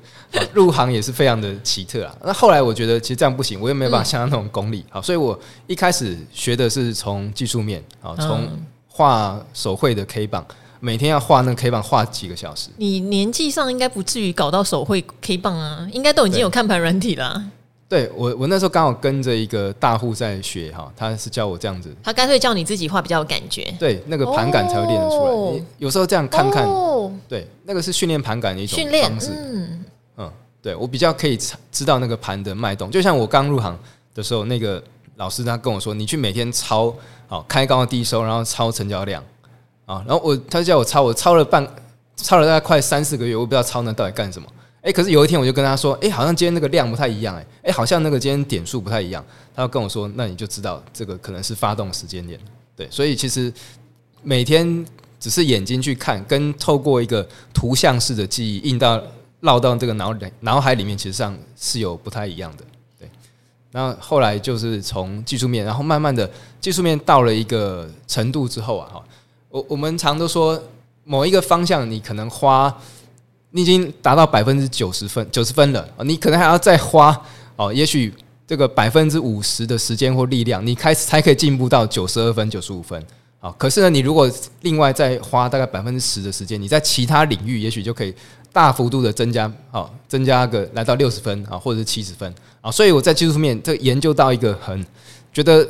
[0.53, 2.15] 入行也是非常的奇特啊。
[2.23, 8.47] 那后来我觉得其实这样不行，我又没有办法像他那种功力，好，所以我一开始学的是从技术面啊，从
[8.87, 10.47] 画手绘的 K 棒，
[10.85, 12.69] 每天要画那个 K 棒画几个小时。
[12.77, 17.43] 你年纪上应该不至于搞到手绘 K 棒啊，应该都已经有看盘软体了。
[17.89, 25.31] 对我，我那时候刚好跟着一个大户在学哈，他是教我这样子，他干脆叫你自己画比较有感觉，对，那个盘感才会练得出来。
[25.31, 29.31] 哦、有时候这样看看，哦、对，那个是训练盘感的一种方式。
[29.31, 29.85] 嗯，
[30.19, 31.39] 嗯，对我比较可以
[31.73, 32.91] 知道那个盘的脉动。
[32.91, 33.79] 就像我刚入行
[34.15, 34.83] 的时候，那个
[35.17, 36.95] 老师他跟我说，你去每天抄，
[37.27, 39.23] 好开高低收，然后抄成交量
[39.87, 41.67] 啊，然后我他就叫我抄，我抄了半，
[42.17, 44.49] 抄了大概快三四个月，我不知道抄那到底干什么。
[44.83, 49.25] 哎，可是有一天我就跟他说，哎，好像今天那个量不太一样，哎，哎，好像那个今天点数不太一样。
[49.57, 52.39] 他就跟我说，那你就知道这个可能是发动时间点。
[52.77, 53.51] 对，所以其实
[54.23, 54.85] 每天
[55.19, 59.03] 只是眼睛去看，跟透过一个图像式的记忆印到
[59.41, 62.65] 烙到这个脑里脑海里面，其实上是有不太一样的。
[62.99, 63.09] 对，
[63.71, 69.05] 然后后来就是从技术面，然后慢慢的技术面到了一个程度之后啊，哈，
[69.55, 70.61] 我我们常都说
[71.05, 72.77] 某一个方向你可能花。
[73.57, 77.17] 你已经达到百分之九十分，九十分了，你可能还要再花
[77.55, 78.13] 哦，也许
[78.49, 83.01] 这个百分之五十的时间或力量，你开始才可以进步到九十二分、九十五分。
[83.39, 84.29] 好，可是呢，你如果
[84.63, 88.13] 另外再花大概百分之十的时间，你在其他领域也许就可以
[88.53, 92.73] 大幅度的增加，好，增加个来到六十分啊，或者是七十分啊。
[92.73, 94.85] 所以我在技术面这研究到一个很
[95.33, 95.65] 觉得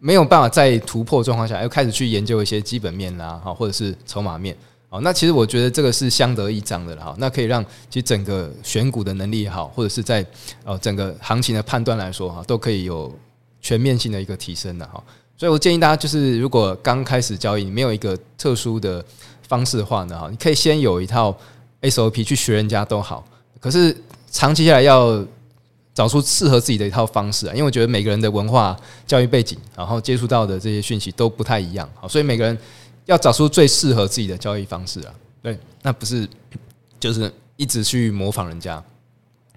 [0.00, 4.56] 没有办法再突破状况下，又开始去研究一些基本面啦，哈，或者是筹码面。
[4.90, 7.14] 好，那其实我觉得这个是相得益彰的了哈。
[7.18, 10.24] 那可以让其实整个选股的能力也好，或者是在
[10.64, 13.12] 呃整个行情的判断来说哈，都可以有
[13.60, 15.02] 全面性的一个提升的哈。
[15.36, 19.04] 所以我建议大家就是，如果刚开始交易，你没有一个特殊的
[19.46, 21.36] 方式的话呢哈，你可以先有一套
[21.82, 23.22] SOP 去学人家都好。
[23.60, 23.94] 可是
[24.30, 25.22] 长期下来要
[25.98, 32.56] 找出适合自己的一套方式啊，因为我觉得每个人的文化、教育背景，然后接触到的这些讯息都不太一样，好，所以每个人。
[33.06, 36.28] 要找出最适合自己的交易方式啊，对，那不是
[37.00, 38.84] 就是一直去模仿人家。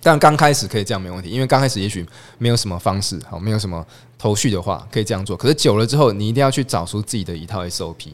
[0.01, 3.85] 但刚开始可以这样没问题，因为刚开始也许没有什么方式，好，没有什么
[4.17, 5.35] 头绪的话，可以这样做。
[5.35, 8.13] 可是久了之后，你一定要去找出自己的一套 SOP。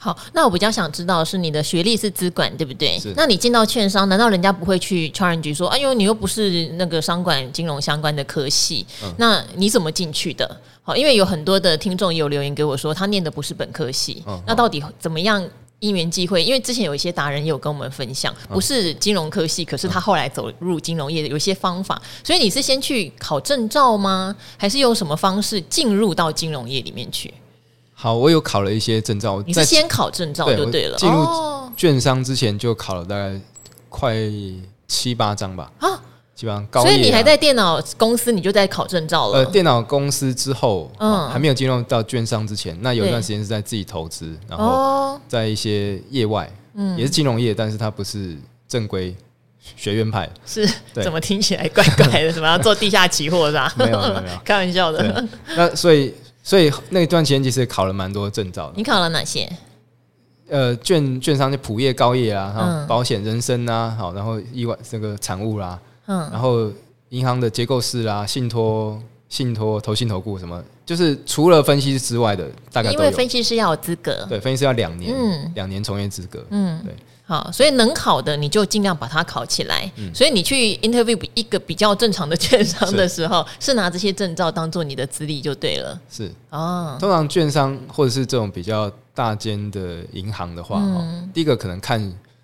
[0.00, 3.00] 好，那我比较想知道的是你的学历是资管对不对？
[3.16, 10.60] 那你进到券商，难道人家不会去 challenge 说，哎呦，你又不是那个商管金融相关的科系，嗯、那你怎么进去的？
[10.82, 15.44] 好，因为有很多的听众也有留言给我说，他念的不是本科系，嗯、那到底怎么样
[15.80, 16.44] 因缘际会？
[16.44, 22.00] 因为之前有一些达人也有跟我们分享，不是金融科系，可是他后来走入金融业的有一些方法。
[22.22, 24.34] 所以你是先去考证照吗？
[24.56, 27.34] 还是用什么方式进入到金融业里面去？
[28.00, 29.42] 好，我有考了一些证照。
[29.44, 30.96] 你是先考证照就对了。
[30.96, 31.26] 进入
[31.76, 33.40] 券商之前就考了大概
[33.88, 34.14] 快
[34.86, 35.68] 七八张吧。
[35.80, 36.00] 啊，
[36.32, 36.82] 基本上高。
[36.82, 39.38] 所以你还在电脑公司，你就在考证照了。
[39.38, 48.36] 呃，电脑公司之后，嗯，还没有进入到券商之前，那有一段时间是在自己投资，然后在一些业外，嗯，也是金融业，但是它不是
[48.68, 49.12] 正规
[49.74, 50.30] 学院派。
[50.46, 50.70] 是，
[51.02, 52.32] 怎么听起来怪怪的？
[52.32, 53.74] 什么要做地下期货是吧？
[53.76, 55.26] 没 有没有， 开玩笑的。
[55.56, 56.14] 那所以。
[56.48, 58.72] 所以那段时间其实考了蛮多证照的。
[58.74, 59.46] 你考了哪些？
[60.48, 66.72] 呃，券券商就普业、高业啊，嗯、保险、人身啊，好，然后意外这个产物啦，嗯，然后
[67.10, 72.92] 银行的结构师啦、信托、信托、投信、投顾什么，就是除了分析师之外的，大概。
[72.92, 76.94] 因为分析师要有资格，对，分析师要两年，嗯，两年从业资格，嗯，对。
[77.28, 79.92] 好，所以能考的你就尽量把它考起来。
[79.96, 86.00] 嗯、所以你去 interview 一个比较正常的券商的时候，是，是拿这些证照当做你的资历就对了。
[86.10, 92.00] 是哦，通常券商或者是这种比较大间的银行的话，嗯、第一个可能看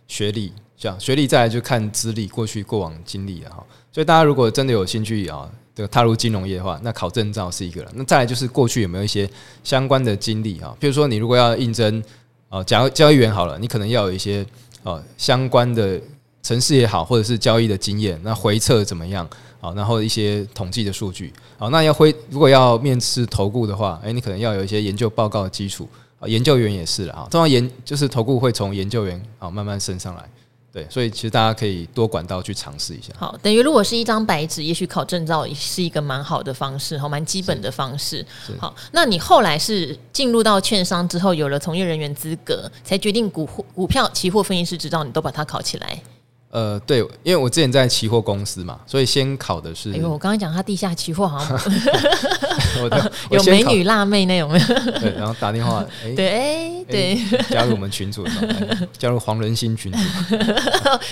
[0.06, 3.64] 学历，这样学历再来就看资历，过去过往经历了哈。
[3.90, 7.90] 所以大家如果真的有兴趣啊，这个踏入金融业的话，那考证照是一个了。
[7.94, 9.26] 那再来就是过去有没有一些
[9.62, 10.76] 相关的经历啊？
[10.78, 12.04] 比如说你如果要应征
[12.50, 14.44] 啊，假如交易员好了，你可能要有一些。
[14.84, 16.00] 哦，相关的
[16.42, 19.28] 城市也好，或者是交易的经验，那回测怎么样？
[19.60, 25.88] 啊，然后一些统计的数据，好，那要回如果要面试投顾的话，诶，你可能要有一些研究报告的基础，
[26.20, 30.28] 啊，研究员也是了啊，通常研就是投顾会从研究员啊慢慢升上来。
[30.74, 33.12] 对，所以其实大家可以多管道去尝试一下。
[33.16, 38.26] 好，等于如果是一张白纸，也许考证照也是一个蛮好的方式，好，蛮基本的方式。
[38.58, 46.02] 好，那你后来是进入到券商之后，有了从业人员资格，才决定股股票期货分析师执照，你都把它考起来。
[46.54, 49.90] 呃，对，因为我之前在期货公司嘛，所以先考的是。
[49.92, 51.58] 哎呦，我刚刚讲他地下期货好像
[53.28, 54.48] 有美女辣妹那种。
[55.02, 57.18] 对，然后打电话，哎，对，哎，对，
[57.50, 58.24] 加入我们群组，
[58.96, 59.98] 加入黄仁勋群组。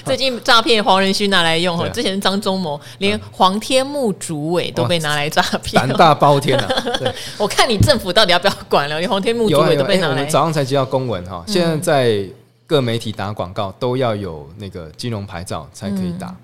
[0.04, 6.68] 最近诈骗黄仁勋拿来用哦，之前张忠谋连黄天木主委都被拿来诈骗，胆大包天啊！
[7.00, 9.00] 对，我看你政府到底要不要管了？
[9.00, 10.24] 连黄天木主委都被拿来。
[10.26, 12.28] 早上才接到公文哈，现在在。
[12.72, 16.36] 各媒体打广告都要有那个金融牌照才可以打，嗯、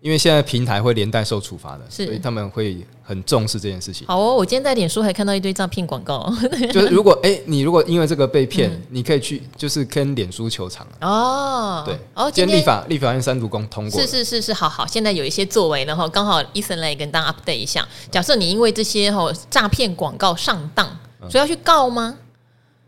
[0.00, 4.06] 因为现在平台会连带受处罚的，所以他们会很重视这件事情。
[4.06, 6.32] 好哦，我今天在脸书还看到一堆诈骗广告，
[6.72, 11.82] 就是如果哎、欸，你如果因为这个被骗，嗯、你可以去就是跟脸书求偿哦。
[11.84, 17.86] 对，哦，今天立法立法院三读公通过，是是是是，好好，现在有一些作为，然后刚好 Eason 来跟大家 update 一下。
[18.10, 20.88] 假设你因为这些哈诈骗广告上当，
[21.28, 22.16] 所以要去告吗？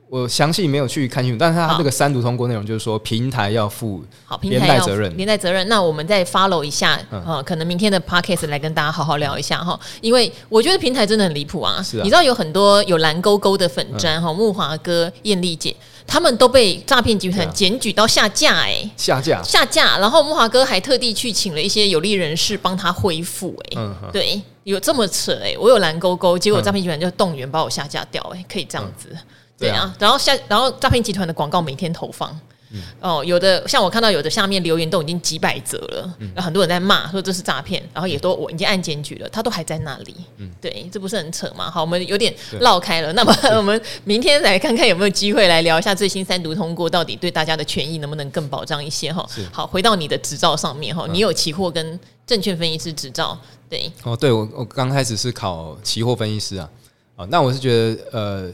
[0.09, 5.67] 我详细没有去看清楚，但是他这个三读通过内容就是说平台要负好平台责任，连带责任。
[5.69, 11.85] 那我们再 follow 一下，嗯、呃，可能明天的 podcast 来跟大家好好聊一下哈，因为我觉得平台真的很离谱啊。
[11.95, 15.75] 你知道有很多有蓝勾勾的粉砖哈，木华哥、艳丽姐，
[16.07, 19.43] 他们都被诈骗集团检举到下架哎、欸，下架。
[19.43, 19.99] 下架。
[19.99, 29.09] 然后木华哥还特地去请了一些有利人士帮他恢复哎、对，有这么扯哎、欸，我有蓝勾勾，结果诈骗集团就动员把我下架掉哎、欸，可以这样子。
[29.11, 29.19] 嗯
[29.59, 32.31] 对啊，然后下，然后诈骗集团的广告每天投放，
[32.73, 41.71] 嗯、哦，有的像我看到有的下面留言都已经几百则了，嗯、然后很多人在骂说这是诈骗，然后也都我已经按检举了，他都还在那里，嗯，对，这不是很扯吗？
[41.71, 49.27] 好，我们有点绕开了，那么 我们明天来看看有没有机会来聊一下最新三读通过到底对大家的权益能不能更保障一些哈？
[49.51, 53.39] 好，回到你的执照上面哈，你有期货跟证券分析师执照，
[53.71, 56.69] 对，哦，对我我刚开始是考期货分析师啊，
[57.17, 58.51] 啊，那我是觉得呃。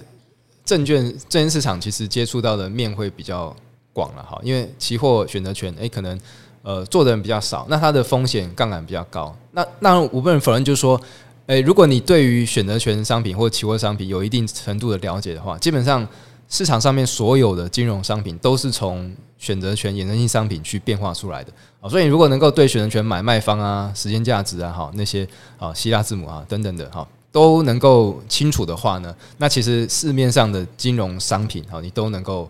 [0.64, 3.54] 证券证券市场其实接触到的面会比较
[3.92, 6.18] 广了哈，因为期货选择权诶，可能
[6.62, 9.36] 呃做的人比较少，那它的风险杠杆比较高。
[9.50, 11.00] 那那我不能否认，就是说，
[11.46, 16.06] 诶，如果你对于选择权商品或期货商品有一定程度的了解的话，基本上
[16.48, 21.88] 市场上面所有的金融商品都是从选择权衍生性商品去变化出来的啊。
[21.88, 25.26] 所以如果能够对选择权买卖方啊、时间价值啊、哈那些
[25.58, 27.06] 啊希腊字母啊等等的哈。
[27.32, 32.48] 都能够清楚的话呢，那其实市面上的金融商品哈，你都能够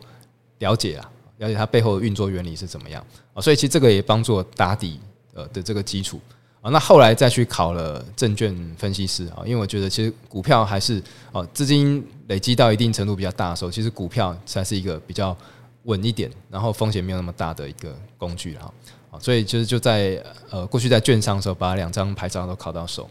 [0.59, 4.99] 了解啊，了解它背后的运作原理是怎么样啊，所以其实这个也帮助打底
[5.35, 6.21] 呃的这个基础
[6.61, 6.69] 啊。
[6.71, 15.37] 那后来再去考了证券分析师啊，因为我觉得其实股票还是哦，资金累积到一定程度比较大的时候，其实股票才是一个比较
[15.85, 18.75] 稳一点，然后风险没有那么大的一个工具哈
[19.13, 19.19] 啊。
[19.21, 23.09] 所以就是就在呃过去在券商的时候，把两张牌照都考到手。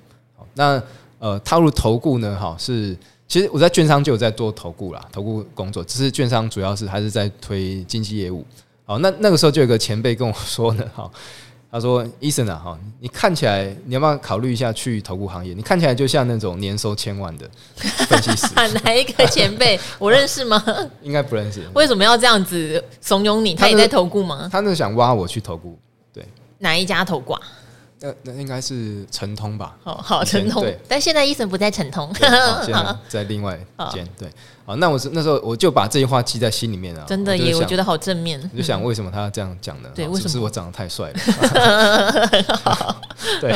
[0.54, 0.84] 那
[1.22, 8.44] 呃，踏入投顾呢，哈，是其实我在券商就有在做投顾啦，投顾工作，只是券商主要是还是在推经纪业务。
[8.86, 11.08] 好，那那个时候就有个前辈跟我说呢，哈，
[11.72, 15.54] 他说：“Eason 啊，哈，你看起来你要不要考虑一下去投顾行业？
[15.54, 18.48] 你看起来就像那种年收千万的分析师。
[18.84, 19.80] ”哪一个前辈？
[20.00, 20.62] 我认识吗？
[21.04, 21.62] 应该不认识。
[21.76, 23.54] 为什么要这样子怂恿你？
[23.54, 24.50] 他也在投顾吗？
[24.52, 25.78] 他那想挖我去投顾，
[26.12, 26.26] 对，
[26.58, 27.36] 哪一家投顾？
[28.02, 29.78] 那那应该是成通吧？
[29.84, 30.64] 好好，成通。
[30.64, 34.04] 对，但现在 Eason 不在成通， 现在在另外一间。
[34.18, 34.28] 对，
[34.66, 37.06] 好，那我是那时候我就把这句话记在心里面了。
[37.08, 38.42] 真的耶，我觉得好正面。
[38.52, 39.90] 我就想，为什么他要这样讲呢？
[39.94, 40.30] 对，为什么？
[40.30, 41.20] 是我长得太帅了。
[43.40, 43.56] 对，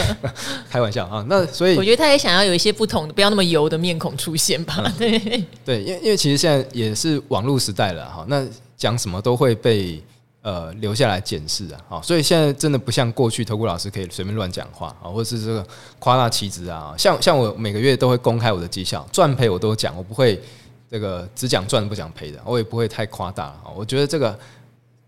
[0.69, 1.25] 开玩笑啊。
[1.27, 4.93] 那所以我觉得他也想要有一些不同的，不要那么油的面孔出现吧。
[4.95, 5.17] 对，
[5.65, 8.45] 对，因为因为其实现在也是网络时代了哈，那
[8.77, 9.99] 讲什么都会被。
[10.45, 15.65] 呃，留下来检视啊，好，所以现在真的不像过去投顾老师可以随便乱讲话啊，或者是这个
[15.97, 16.93] 夸大其词啊。
[16.95, 20.39] 像像我每个月都会公开我的绩效，赚赔我都讲，我不会
[20.87, 23.73] 这个只讲赚不讲赔的，我也不会太夸大啊。
[23.75, 24.37] 我觉得这个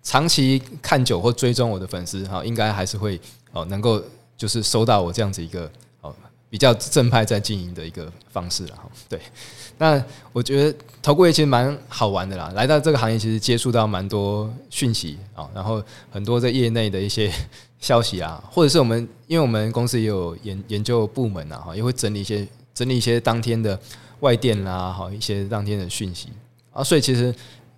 [0.01, 3.21] 长期看久或追踪我的粉丝哈，应该还是会
[3.51, 4.01] 哦能够
[4.35, 5.71] 就是收到我这样子一个
[6.01, 6.11] 哦
[6.49, 9.21] 比较正派在经营的一个方式了哈，对。
[9.77, 17.31] 那我觉得投顾业其实蛮好玩的啦，来到这个行业其实接触到蛮多讯息啊，然后很多在业内的一些
[17.79, 23.79] 消息啊，或者是我们因为我们公司也有研研究部门啊，哈，也会整理一些整理一些当天的
[24.21, 26.29] 外电啦，哈，一些当天的讯息
[26.73, 27.33] 啊，所以其实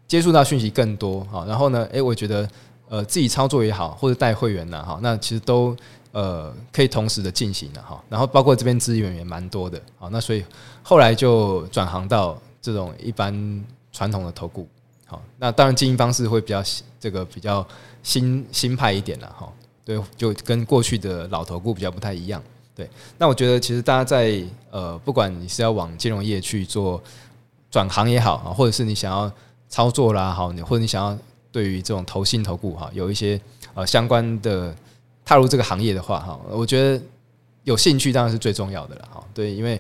[0.07, 2.47] 接触到讯息更多哈，然后呢，诶，我觉得
[2.87, 5.75] 呃自己操作也好，或者带会员呐，哈，那其实都。
[6.11, 10.43] 呃，可以同时的进行的哈，然后包括这边资源也蛮多的，好，那所以
[10.81, 14.67] 后来就转行到这种一般传统的投顾，
[15.05, 16.63] 好，那当然经营方式会比较
[16.99, 17.63] 这个比较
[18.01, 19.53] 新新派一点了哈，
[19.85, 22.41] 对，就跟过去的老投顾比较不太一样，
[22.73, 26.99] 对，那我觉得其实大家在呃，不管你是要往金融业去做
[27.69, 29.31] 转行也好啊，或者是你想要
[29.67, 31.15] 操作啦，好，你或者你想要
[31.51, 33.39] 对于这种投信投顾哈，有一些
[33.75, 34.75] 呃相关的。
[35.29, 36.99] 踏入这个行业的话，哈，我觉得
[37.63, 39.23] 有兴趣当然是最重要的了，哈。
[39.31, 39.79] 对，因为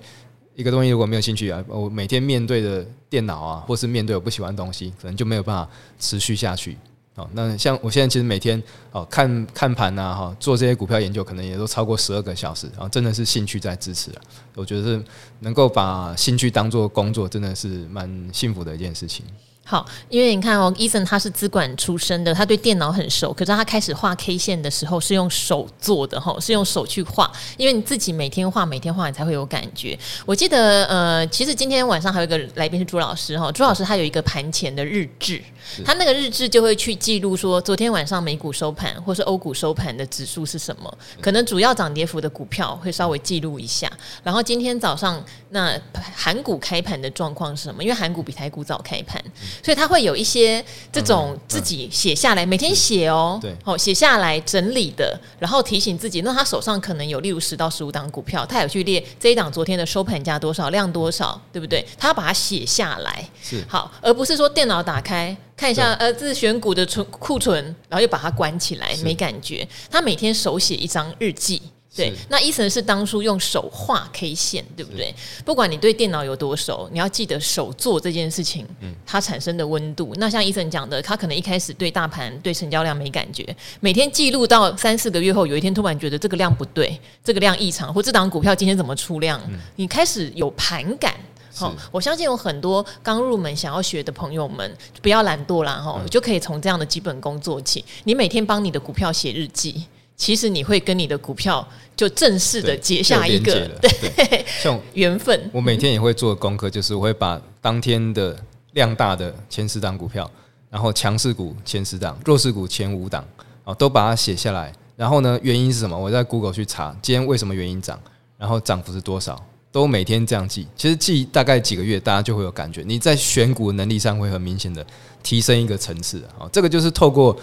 [0.53, 6.77] 一个东西如果没有兴趣啊，我每天面对的电脑啊，或是面对我不喜欢的东西，可能就没有办法持续下去。
[7.15, 14.21] 好，那像我现在其实每天哦看看盘呐，哈，做这些股票研究，可能也都超过十二个小时，啊真的是兴趣在支持了。
[14.53, 15.03] 我觉得是
[15.39, 19.25] 能够把兴趣当做工作，真的是蛮幸福的一件事情。
[19.69, 23.31] 好，因为你看哦，Eason 他是资管出身的，他对电脑很熟。
[23.31, 27.31] 可是他开始画 K 线的时候是用手做的哈，是用手去画。
[27.55, 29.95] 因为你自己每天画，每天画，你才会有感觉。
[30.25, 35.39] 我记得呃，其实今天晚上还有一个来宾是朱老师哈，朱老师他有一个盘前的日志，
[35.85, 43.87] 他那个日志就会去记录说昨天晚上美股收盘或是欧股收盘的指数是什么，可能主要涨跌幅的股票会稍微记录一下。
[44.23, 45.79] 然后今天早上那
[46.15, 47.83] 韩股开盘的状况是什么？
[47.83, 49.23] 因为韩股比台股早开盘。
[49.63, 56.21] 所以他会有一些这种自己写下来，每天写哦，对，好写下来整理的，然后提醒自己。
[56.21, 61.85] 那他手上可能有例如十到十五档股票，他有去列这一档昨天的收盘价多少，量多少，对不对？
[61.97, 69.67] 他要把它写下来，是好，而不是说电脑打开看一下，呃，这是选股的存库存，然后又把它关起来，没感觉。
[69.89, 71.61] 他每天手写一张日记。
[71.95, 75.13] 对，那 Eason 是当初用手画 K 线，对不对？
[75.43, 80.13] 不管你对电脑有多熟，你要记得手做这件事情，嗯它产生的温度。
[80.17, 83.43] 那像 Eason 讲的，他可能一开始对大盘、对成交量没感觉，
[83.79, 89.41] 每天记录到三四个月后，有一天突然觉得这个量不对，这个量异常，或这档股票今天怎么出量？
[89.75, 91.15] 你开始有盘感。
[91.55, 97.83] 好，我相信有很多刚入门想要学的朋友们，不要懒惰啦，哈，就可以从这样的基本功做起。
[98.03, 99.83] 你每天帮你的股票写日记。
[100.19, 105.49] 其实你会跟你的股票就正式的结下一个对， 像缘分。
[105.53, 108.37] 我每天也会做功课，就是我会把当天的
[108.73, 110.29] 量大的前十档股票，
[110.69, 113.25] 然后强势股前十档，弱势股前五档，
[113.63, 114.73] 啊，都把它写下来。
[114.97, 115.97] 然后呢，原因是什么？
[115.97, 117.97] 我在 Google 去查，今天为什么原因涨，
[118.37, 120.67] 然后涨幅是多少，都每天这样记。
[120.75, 124.85] 其实记大概几个月，大家就会有感觉，你在选股能力上会很明显的
[125.23, 126.49] 提升一个层次啊。
[126.51, 127.33] 这个就是透过。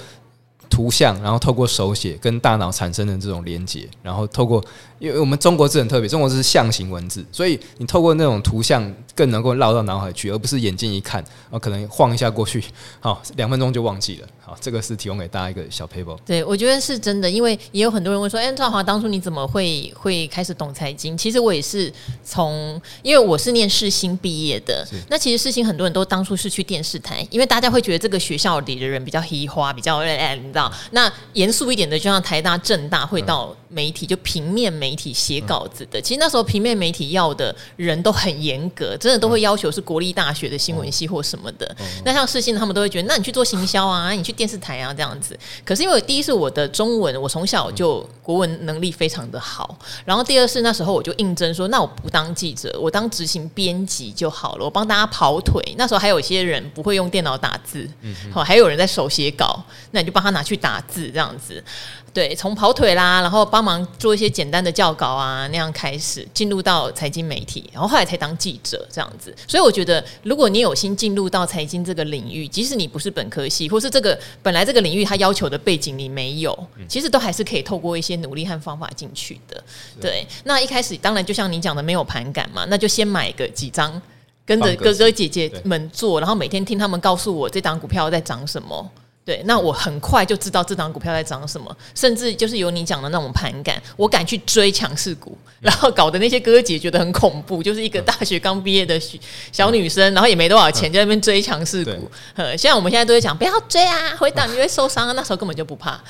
[0.69, 4.63] 图像，然后透过手写跟大脑产生的这种连接，然后透过，
[4.99, 12.63] 因为我们中国字很特别，中国字是象形文字，所以你透过那种图像更能够绕到脑海去，而不是眼睛一看，哦可能晃一下过去，
[13.01, 14.29] 好，两分钟就忘记了。
[14.47, 16.17] 好，这个是提供给大家一个小 paper。
[16.25, 21.19] 对，我觉得是真的，因为也有很多人问说，哎，赵华当初你怎么会会开始懂财经？
[21.19, 24.87] 其实我也是从，因为我是念世新毕业的。
[25.11, 30.73] 那其实世新很多人都当初是去电视台，因为大家会觉得这个学校里的人比较黑花，比较哎，你知道？
[30.93, 36.01] 那严肃一点的，就像台大、政大会到媒体，就平面媒体写稿子的。
[36.01, 41.77] 其实那时候平面媒体要的人都很严格，真的都会要求是国立大学的新闻系或什么的。
[42.05, 44.37] 那像世新他们都会觉得，那你去做行销啊，你去。
[44.37, 45.35] 电视台啊，这样子。
[45.65, 49.79] 可是因为第一是我的中文，我从小就国文能力非常的好。
[50.05, 55.63] 然后第二是那时候我就应征说，那我不当记者，我当执行编辑就好了，我帮大家跑腿。
[55.79, 57.89] 那时候还有一些人不会用电脑打字，
[58.31, 61.65] 好，还有人在手写稿，那你就帮他拿去打字这样子。
[62.17, 69.37] 对，从跑腿啦，然后帮忙做一些简单的教稿啊，那样开始进入到财经媒体，然后后来才当记者这样子。
[69.47, 79.63] 所以我觉得，如果你有心进入到财经这个领域，即使你不是本科系，或是这个本来这个领域它要求的背景你没有，其实都还是可以透过一些努力和方法进去的。
[80.01, 84.01] 对，那一开始当然就像你讲的，没有盘感嘛，那就先买个几张，
[84.47, 88.91] 跟着哥哥姐姐们做，然后每天听他们告诉我这档股票在涨什么。
[89.27, 98.97] 对，那我很快就知道这档股票在涨什么，甚至就是有你讲的那种盘感，我敢去追强势股，然后搞得那些哥哥姐觉得很恐怖，就是一个大学刚毕业的
[99.51, 102.09] 小女生，然后也没多少钱，就在那边追强势股。
[102.37, 106.01] 呃，现在我们现在都在讲不要追啊，回档你会受伤啊，那时候根本就不怕。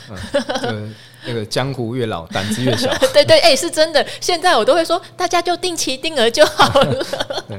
[1.24, 2.94] 那个江湖越老，胆子越小。
[3.14, 4.06] 对对，哎，是真的。
[4.20, 7.06] 现在我都会说，大家就定期定额就好了。
[7.48, 7.58] 对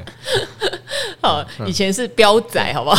[1.20, 2.90] 好，以前是标仔，好不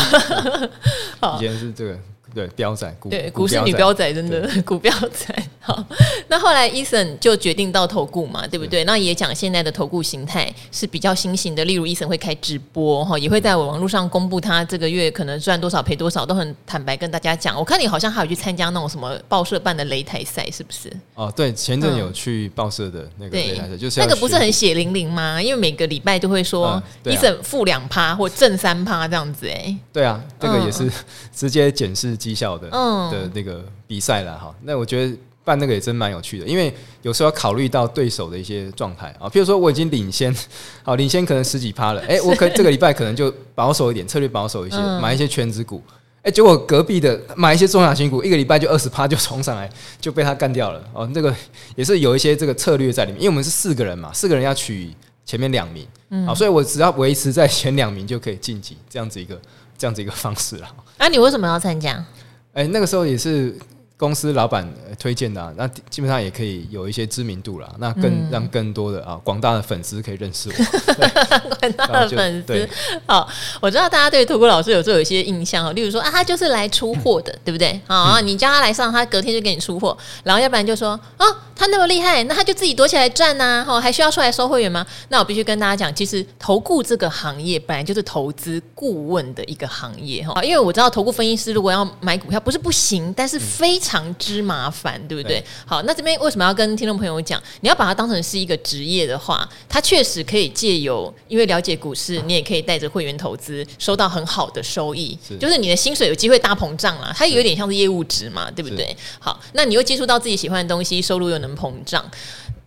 [1.22, 1.38] 好？
[1.38, 1.98] 以前是这个。
[2.34, 5.34] 对，标仔股，对，股市女标仔，真的 股标仔。
[5.62, 5.84] 好，
[6.28, 8.84] 那后来 Eason 就决定到投顾嘛，对不对？
[8.86, 17.58] 那也讲现在的投顾形态是比较新型的，例如 Eason 会开直播哈，也会在网络上公布他这个月可能赚多少赔多少，都很坦白跟大家讲。
[17.58, 20.92] 我看你好像还有去参加那种什么报社办的擂台赛，是不是？
[21.16, 25.42] 哦，对，前阵有去报社的那个擂台赛，嗯、就是那个不是很血淋淋吗？
[25.42, 30.90] 因为每个礼拜都会说 Eason 负两趴或正三趴这样子，哎，对啊，这个也是
[31.36, 32.19] 直接检视。
[32.20, 33.10] 绩效的嗯。
[33.10, 40.36] 的那个比赛了哈，那我觉得办那个也真蛮有趣的，因为有时候要考虑到对手的一些状态啊，譬如说我已经领先，
[40.84, 45.82] 好领先可能十几趴了，哎，我可 这个礼拜可能就保守一点，策略保守一些，买一些全值股，
[46.22, 49.68] 哎，结果隔壁的买一些中小型股，一个礼拜就二十趴就冲上来，
[50.00, 50.84] 就被他干掉了。
[50.94, 51.34] 哦，这个
[51.76, 54.94] 也是有一些这个策略在里面，因为我们是四个人嘛，四个人要取
[55.26, 59.40] 前面两名，嗯，好，所以我只要维持在前两名就可以晋级，这样子一个
[59.80, 60.68] 这样子一个方式了。
[61.00, 62.06] 啊，你为什么要参加？
[62.54, 63.58] 哎，那个时候也是。
[64.00, 64.66] 公司老板
[64.98, 70.56] 推荐的，啊，那基本上也可以有一些知名度了，那更，嗯、让更多的啊广大的粉丝可以认识我。
[71.60, 72.70] 广大的粉丝，
[73.06, 73.28] 好，
[73.60, 77.78] 我知道大家对投顾老师有时候有一些印象，例如说啊，他就是来出货的，嗯、 对不对？
[77.88, 84.88] 啊，你叫他来上，他隔天就给你出货，然后要不然就说啊，他那么厉害，那他就自己躲起来赚呐，哈，还需要出来收会员吗？
[85.10, 93.89] 那我必须跟大家讲，其实投顾这个行业本来就是投资顾问的一个行业哈，因为我知道投顾分析师如果要买股票不是不行，但是非常。
[93.90, 95.40] 常之麻烦，对不对？
[95.40, 97.42] 对，好，那这边为什么要跟听众朋友讲？
[97.62, 107.12] 你要把它当成是一个职业的话，它确实可以借由因为了解股市，你也可以带着会员投资，收到很好的收益，是就是你的薪水有机会大膨胀啦。
[107.18, 108.96] 它有点像是业务值嘛，对不对？
[109.18, 112.06] 好，那你又接触到自己喜欢的东西，收入又能膨胀，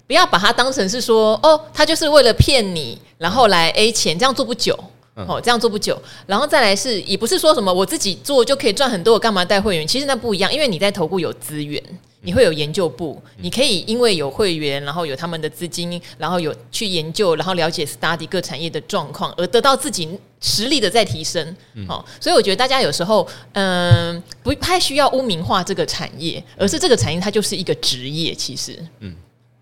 [0.08, 4.76] 不要把它当成是说哦，他就是为了骗你，然后来 A 钱，这样做不久。
[5.14, 9.86] 哦，这样做不久，然后再来是，也不是说什么我自己做就可以赚很多，我干嘛带会员？
[9.86, 11.82] 其实那不一样，因为你在投顾有资源，
[12.22, 20.08] 你会有研究部，你可以因为有会员，然后有他们的资金，然后有去研究，然后了解 study 各产业的状况，而得到自己
[20.40, 21.46] 实力的再提升。
[21.86, 28.34] 哦，所以我觉得大家有时候，嗯、呃，不太需要污名化这个产业，而是这个产业它就是一个职业。
[28.34, 29.14] 其实，嗯，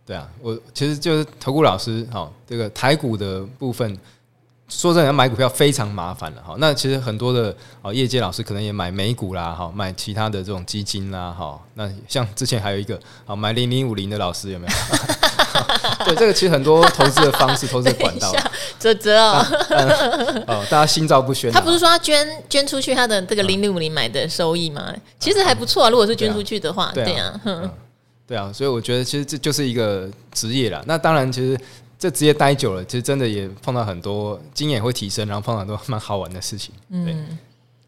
[0.06, 3.98] 对啊，我其实就是投顾老师，好，这个台股的部分。
[4.70, 6.54] 说真的，要买股票非常麻烦了哈。
[6.58, 11.60] 那其实很多的啊，业界老师可能也买美股啦，哈，买其他的这种基金啦，哈。
[11.74, 14.72] 那像之前还有一个啊，买零零五零的老师有没有？
[16.06, 18.32] 对，这个其实很多投资的方式、投资的管道。
[18.78, 19.44] 啧啧哦，
[20.46, 21.52] 哦，大家心照不宣。
[21.52, 24.94] 他不是说他捐捐出去他的这个零零五零买的收益吗？
[25.18, 25.90] 其实还不错啊。
[25.90, 27.40] 如果是捐出去的话，对啊，
[28.26, 28.50] 对啊。
[28.52, 30.80] 所以我觉得其实这就是一个职业啦。
[30.86, 31.58] 那当然，其实。
[32.00, 36.74] 这职业待久了，其实真的也碰到很多经验会提升，然后碰到很多蛮好玩的事情。
[36.88, 37.38] 嗯，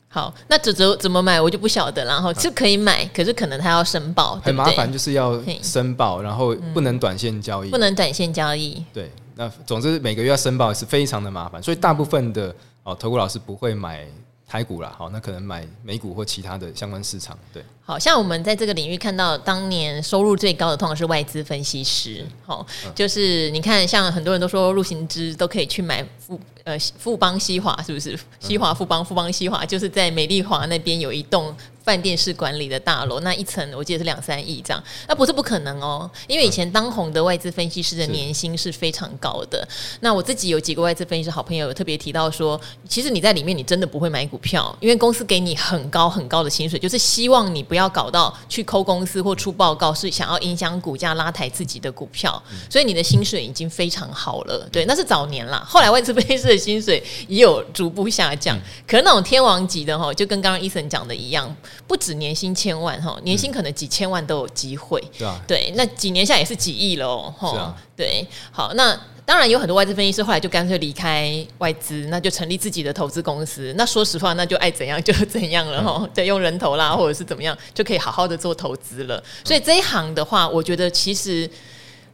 [0.07, 2.13] 好，那怎怎怎么买我就不晓得了。
[2.13, 8.85] 然后就可以买，可是可能他要申报，很麻烦，就是要申报，然后不能短线交易，不能短线交易。
[8.93, 14.07] 对，那总之每个月要申报是非常的麻烦，所以大部分的哦，投顾老师不会买。
[14.53, 17.65] 台股啦，好，那可能买美股或其他的相关市场，对。
[17.83, 28.15] 好像我们在这个领域看到，当年收入最高的通常是外资分析师，好，就是你看，像很多人都说陆行之都可以去买富呃富邦西华，是不是？
[28.41, 31.57] 西华富邦富邦西华，就是在美丽华那边有一栋。
[31.85, 39.67] 饭店式管理的大楼，那一层我记得是两三亿这样，那不是不可能哦，因为以前当红的外资分析师的年薪是非常高的。
[40.01, 54.69] 那我自己有几个外资分析师好朋友有特别提到说，其实你在里面你真的不会买股票，因为公司给你很高很高的薪水，就是希望你不要搞到去抠公司或出报告，是想要影响股价拉抬自己的股票，所以你的薪水已经非常好了。
[54.71, 58.57] 对，那是早年啦，后来外资分析师的薪水也有逐步下降，
[58.87, 61.55] 可能那种天王级的哈，就跟刚刚 Eason 讲的一样。
[61.87, 65.03] 不止年薪千万哈，年薪可能几千万都有机会。
[65.19, 67.35] 对啊，对，那几年下也是几亿了哦。
[67.39, 73.73] 是啊，对，好，那当然有很多外资分析师后来就干脆离开外资，那就成立自己的投资公司。
[73.77, 76.09] 那说实话，那就爱怎样就怎样了哈。
[76.15, 79.23] 对，用人头啦，或者是怎么样，就可以好好的做投资了。
[79.45, 81.49] 所以这一行的话，我觉得其实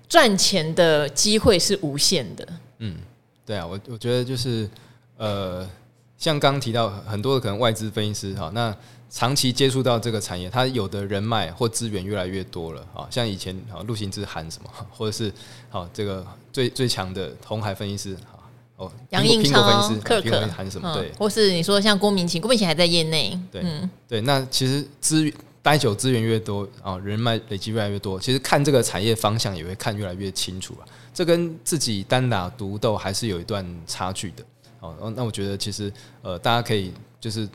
[0.08, 2.46] 赚钱的机会是无限的。
[2.78, 2.96] 嗯，
[3.46, 4.68] 对啊，我我觉得就是
[5.16, 5.66] 呃，
[6.18, 8.74] 像刚刚提到很多的可能外资分析师哈，那。
[9.10, 15.32] 长期接触到这个产业，他有的人脉或资源越来越多了啊，像以前啊陆行之喊什么， 或者是
[15.70, 18.36] 好这个最最强的红海分析师啊
[18.76, 19.62] 哦杨英超
[20.04, 23.64] 可可喊什么对，或是你说像郭明琴，郭明琴还在业内，对
[24.06, 25.32] 对，那其实资源
[25.62, 30.84] 待久资源越多啊，人脉累积越来越多，其实看这个产业方向也会看越来越清楚啊，
[31.14, 34.44] 这跟自己单打独斗还是有一段差距的
[34.80, 35.12] 哦。
[35.16, 35.90] 那我觉得其实
[36.20, 37.48] 呃大家可以就是。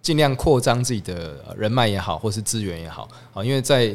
[0.00, 3.94] 尽量扩张自己的人脉也好，或是资源也好，啊，因为在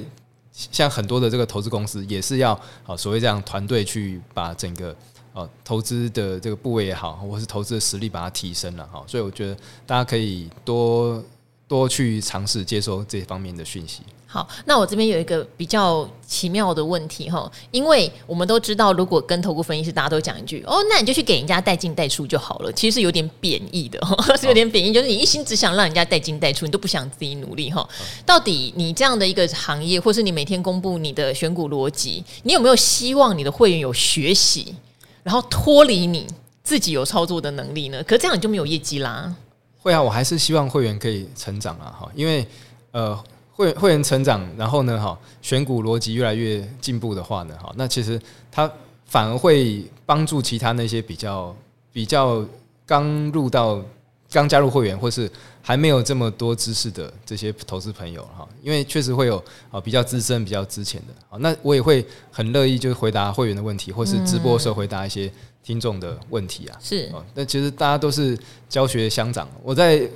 [0.51, 2.53] 像很多的这个投资公司也是要
[2.85, 4.95] 啊，所谓这样团队去把整个
[5.33, 11.23] 呃投资的这个部位也好，或是投资的实力把它提升了哈，所以我觉得大家可以多
[11.67, 14.03] 多去尝试接收这方面的讯息。
[14.33, 23.99] 好，那我这边有一个比较奇妙的问题哈，因为我们都知道，如果跟投顾分析师，大家都讲一句哦，那你就去给人家带进带出就好了，其实是有点贬义的，
[24.41, 27.87] 是有点贬义，就是你一心只想让人家带进带出，你都不想自己努力哈。
[28.25, 34.73] 到底你这样的一个行业，或是你每天公布你的选股逻辑，你有没有希望你的会员有学习，
[35.21, 36.25] 然后脱离你
[36.63, 38.01] 自己有操作的能力呢？
[38.01, 39.31] 可这样你就没有业绩啦。
[39.79, 42.43] 会啊，我还是希望会员可以成长啊，哈，因为
[42.91, 43.21] 呃，
[43.55, 48.19] 会会员成长，然后呢，哈，选股逻辑越来越进步的话呢，哈，那其实
[48.51, 48.69] 它
[49.05, 51.55] 反而会帮助其他那些比较
[51.91, 52.43] 比较
[52.85, 53.79] 刚入到
[54.31, 55.29] 刚加入会员或是
[55.61, 65.31] 还没有这么多知识的这些投资朋友哈，因为确实会有啊比较资深、比较值钱的啊，那我也会很乐意就是回答会员的问题，或是直播的时候回答一些
[65.63, 66.79] 听众的问题啊。
[66.81, 68.35] 是啊，那其实大家都是
[68.67, 70.09] 教学相长，我在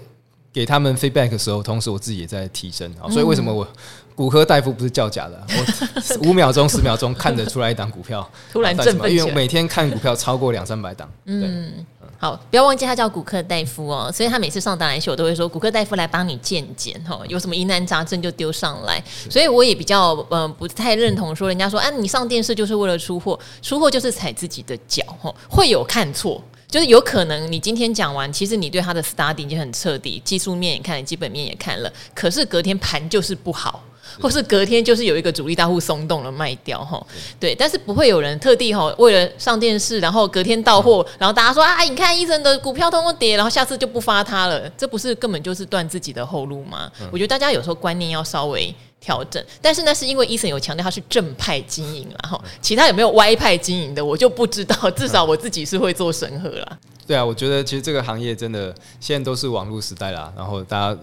[0.58, 3.06] 给他们 feedback 的时候，同时我自己也在提升啊。
[3.12, 3.68] 所以为什么我
[4.16, 5.46] 骨科大夫不是叫假的？
[5.50, 11.08] 我 五秒钟、十秒钟看得出来一档股票突然振奋，因为每天看股票超过两三百档。
[11.26, 11.86] 嗯。
[12.20, 19.00] 好，不要忘记他叫骨科大夫哦，所以他每次上达人秀，我都会说骨科大夫来帮你鉴检哈，有什么疑难杂症就丢上来。
[19.30, 33.84] 所以我也比较嗯、呃、不太认同说人家说啊你上电视就是为了出货，出货就是踩自己的脚哈，会有看错，就是有可能你今天讲完，其实你对他的 study 已经很彻底，技术面也看了，基本面也看了，可是隔天盘就是不好。
[34.20, 37.06] 或是隔天就是有一个主力大户松动了卖掉哈，
[37.40, 46.90] 对，但是不会有人特地哈为了上电视，然后隔天到货，然后大家说啊，你看 Eason 的股票通通跌，然后下次就不发他了，这不是根本就是断自己的后路吗？
[47.12, 48.74] 我觉得大家有时候观念要稍微
[49.08, 56.78] 调整，但是那是因为 Eason 有强调他是正派经营然后，其他有没有歪派经营的我就不知道， 至少我自己是会做审核啦。
[57.08, 61.00] 对啊，我觉得其实这个行业真的现在都是网络时代啦，然后大家。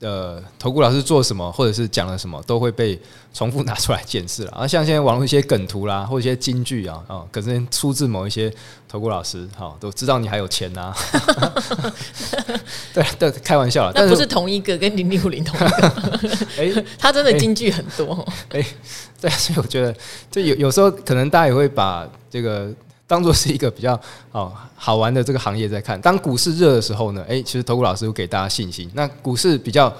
[0.00, 2.96] 呃，投顾老师做什么，或者是讲了什么，都会被
[3.34, 4.52] 重复拿出来检视了。
[4.56, 8.52] 啊，像现在网络一些梗图啦，或者一些金句啊，啊，可是出自某一些
[8.88, 10.96] 投顾老师，好，都知道你还有钱呐、啊。
[12.94, 15.88] 对 对，开玩笑啦，那不是同一个，跟零零五零同一个。
[16.58, 18.24] 哎、欸，他真的金句很多。
[18.50, 18.66] 哎、欸欸，
[19.20, 19.92] 对，所以我觉得，
[20.30, 22.72] 就有有时候可能大家也会把这个。
[23.08, 24.00] 当做是一个比较
[24.30, 28.88] 哦好玩的这个行业在看，当股市热的时候呢，诶，其实投顾老师有给大家信心。
[28.94, 29.92] 那股市比较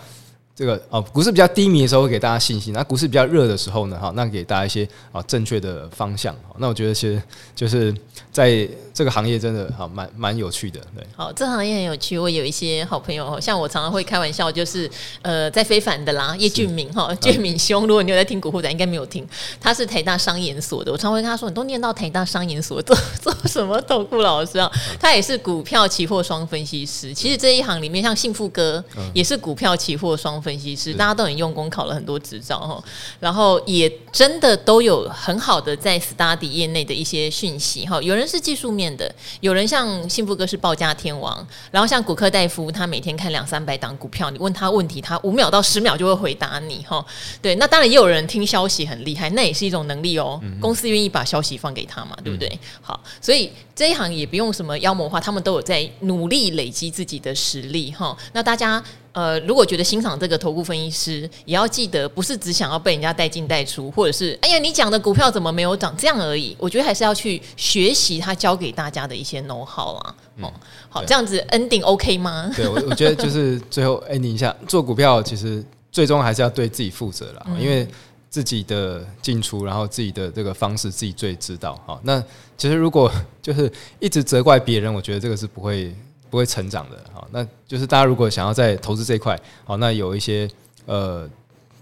[0.59, 2.73] 这个哦，股市比较低迷的时候会给大家信心。
[2.73, 6.35] 那股市比较热的时候呢，哈，那给大家一些啊正确的方向。
[6.57, 7.23] 那我觉得其实
[7.55, 7.95] 就是
[8.33, 8.69] 在。
[8.99, 11.07] 这个行业真的好蛮蛮有趣的，对。
[11.15, 12.19] 好，这行业很有趣。
[12.19, 14.91] 我有一些好朋友，像我常常会开玩笑，就是
[15.23, 19.25] 呃，在非凡的啦，叶俊明哈，俊明兄，如果你有在听古惑仔，应该没有听。
[19.61, 24.69] 他是台大商研所的，我常会跟他说，你都念到台大商研所， 做做什么投顾老师啊？
[24.99, 27.15] 他也是股票期货双分析师。
[27.15, 28.85] 其实这一行里面，像幸福哥
[29.15, 32.85] 也是股票期货双分析师，大家都很用功，考了很多执照哈，
[33.19, 38.03] 然后也真的都有很好的在 study 业内的一些讯息哈。
[38.03, 38.89] 有人是技术面。
[38.99, 47.05] 的有人像幸福哥是报价天王，然后像古克大夫，他每天看两三百档股票，你问他问题，他五秒到十秒就会回答你哈。
[47.41, 50.41] 对，那当然也有人听消息很厉害，那也是一种能力哦。
[50.61, 52.59] 公司愿意把消息放给他嘛，对不对？
[52.81, 58.17] 好，所以这一行也不用什么妖魔化，他们都有在努力累积自己的实力哈。
[58.33, 58.83] 那大家。
[59.19, 66.57] 呃，如果觉得欣赏这个投顾分析师，也要记得不是只想要被人家带进带出，或者是哎呀，你讲的股票怎么没有涨这样而已。
[66.57, 70.15] 我觉得还是要去学习他教给大家的一些 know how 啊。
[70.43, 70.53] 哦，
[70.89, 72.49] 好，这样子 ending OK 吗？
[72.55, 77.85] 对，我我觉得就是最后 ending 一下，做股票其实最终还是要对自己负责啦，嗯、因为
[78.31, 81.77] 自己的进出，然后自己的这个方式自己最知道。
[81.85, 82.23] 好，那
[82.57, 83.11] 其实如果
[83.43, 85.93] 就是一直责怪别人，我觉得这个是不会。
[86.31, 90.49] 不会成长的，好，那就是大家如果想要在投资这一块，好，那有一些
[90.87, 91.29] 呃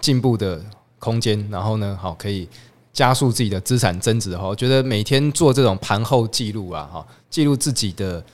[0.00, 0.60] 进步的
[0.98, 2.48] 空间，然后呢，好，可以
[2.92, 8.24] 加速自己的资产增值的话，我觉得每天做这种盘后记录啊，哈，记录自己的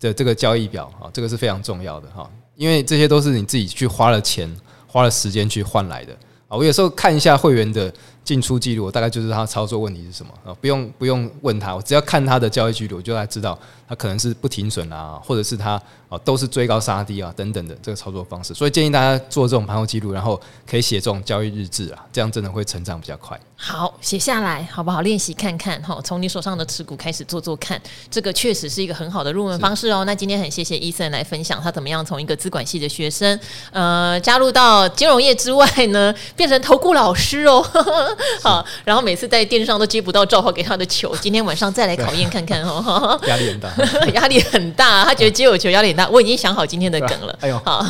[0.00, 4.54] 的这个交易表，哈，这个是非常重要的哈，因为这些都是你自己去花了钱、
[4.86, 6.12] 花了时间去换来的
[6.48, 6.56] 啊。
[6.56, 7.92] 我有时候看一下会员的。
[8.26, 10.52] 进出记录，我大概就是他操作问题是什么啊？
[10.60, 13.56] 不用不用问他，我只要看他的交易记录，我就来知道
[13.88, 18.52] 他可能是不停损啊，或者是他啊都是追高杀低啊等等的这个操作方式。
[18.54, 23.38] 所以建议大家做这种盘后记录，然后可以写这种交易日志啊，这样真的会成长比较快。
[23.58, 25.00] 好，写下来好不好？
[25.00, 27.80] 练习看看哈，从你手上的持股开始做做看，
[28.10, 30.04] 这个确实是一个很好的入门方式哦。
[30.04, 33.38] 那今天很谢谢 Eason 来分享他怎么样从一个资管系的学生，
[33.72, 37.62] 呃，加入到金融业之外呢， 变成投顾老师哦。
[38.42, 43.18] 好，然后每次在电视上都接不到赵华给他的球，今天晚上再来考验看看哦。
[43.26, 43.70] 压力很大，
[44.14, 45.04] 压力很大。
[45.04, 47.38] 他觉得接我球压力很大，我已经想好今天的梗了。
[47.40, 47.84] 哎呦， 好，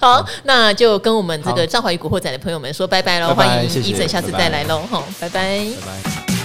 [0.00, 3.34] 好，那就跟我们这个赵华宇古惑仔的朋友们说拜拜喽。
[3.34, 4.80] 欢迎 Eason 下次再来喽。
[4.90, 5.58] 哈，拜拜。
[5.84, 6.41] 拜拜。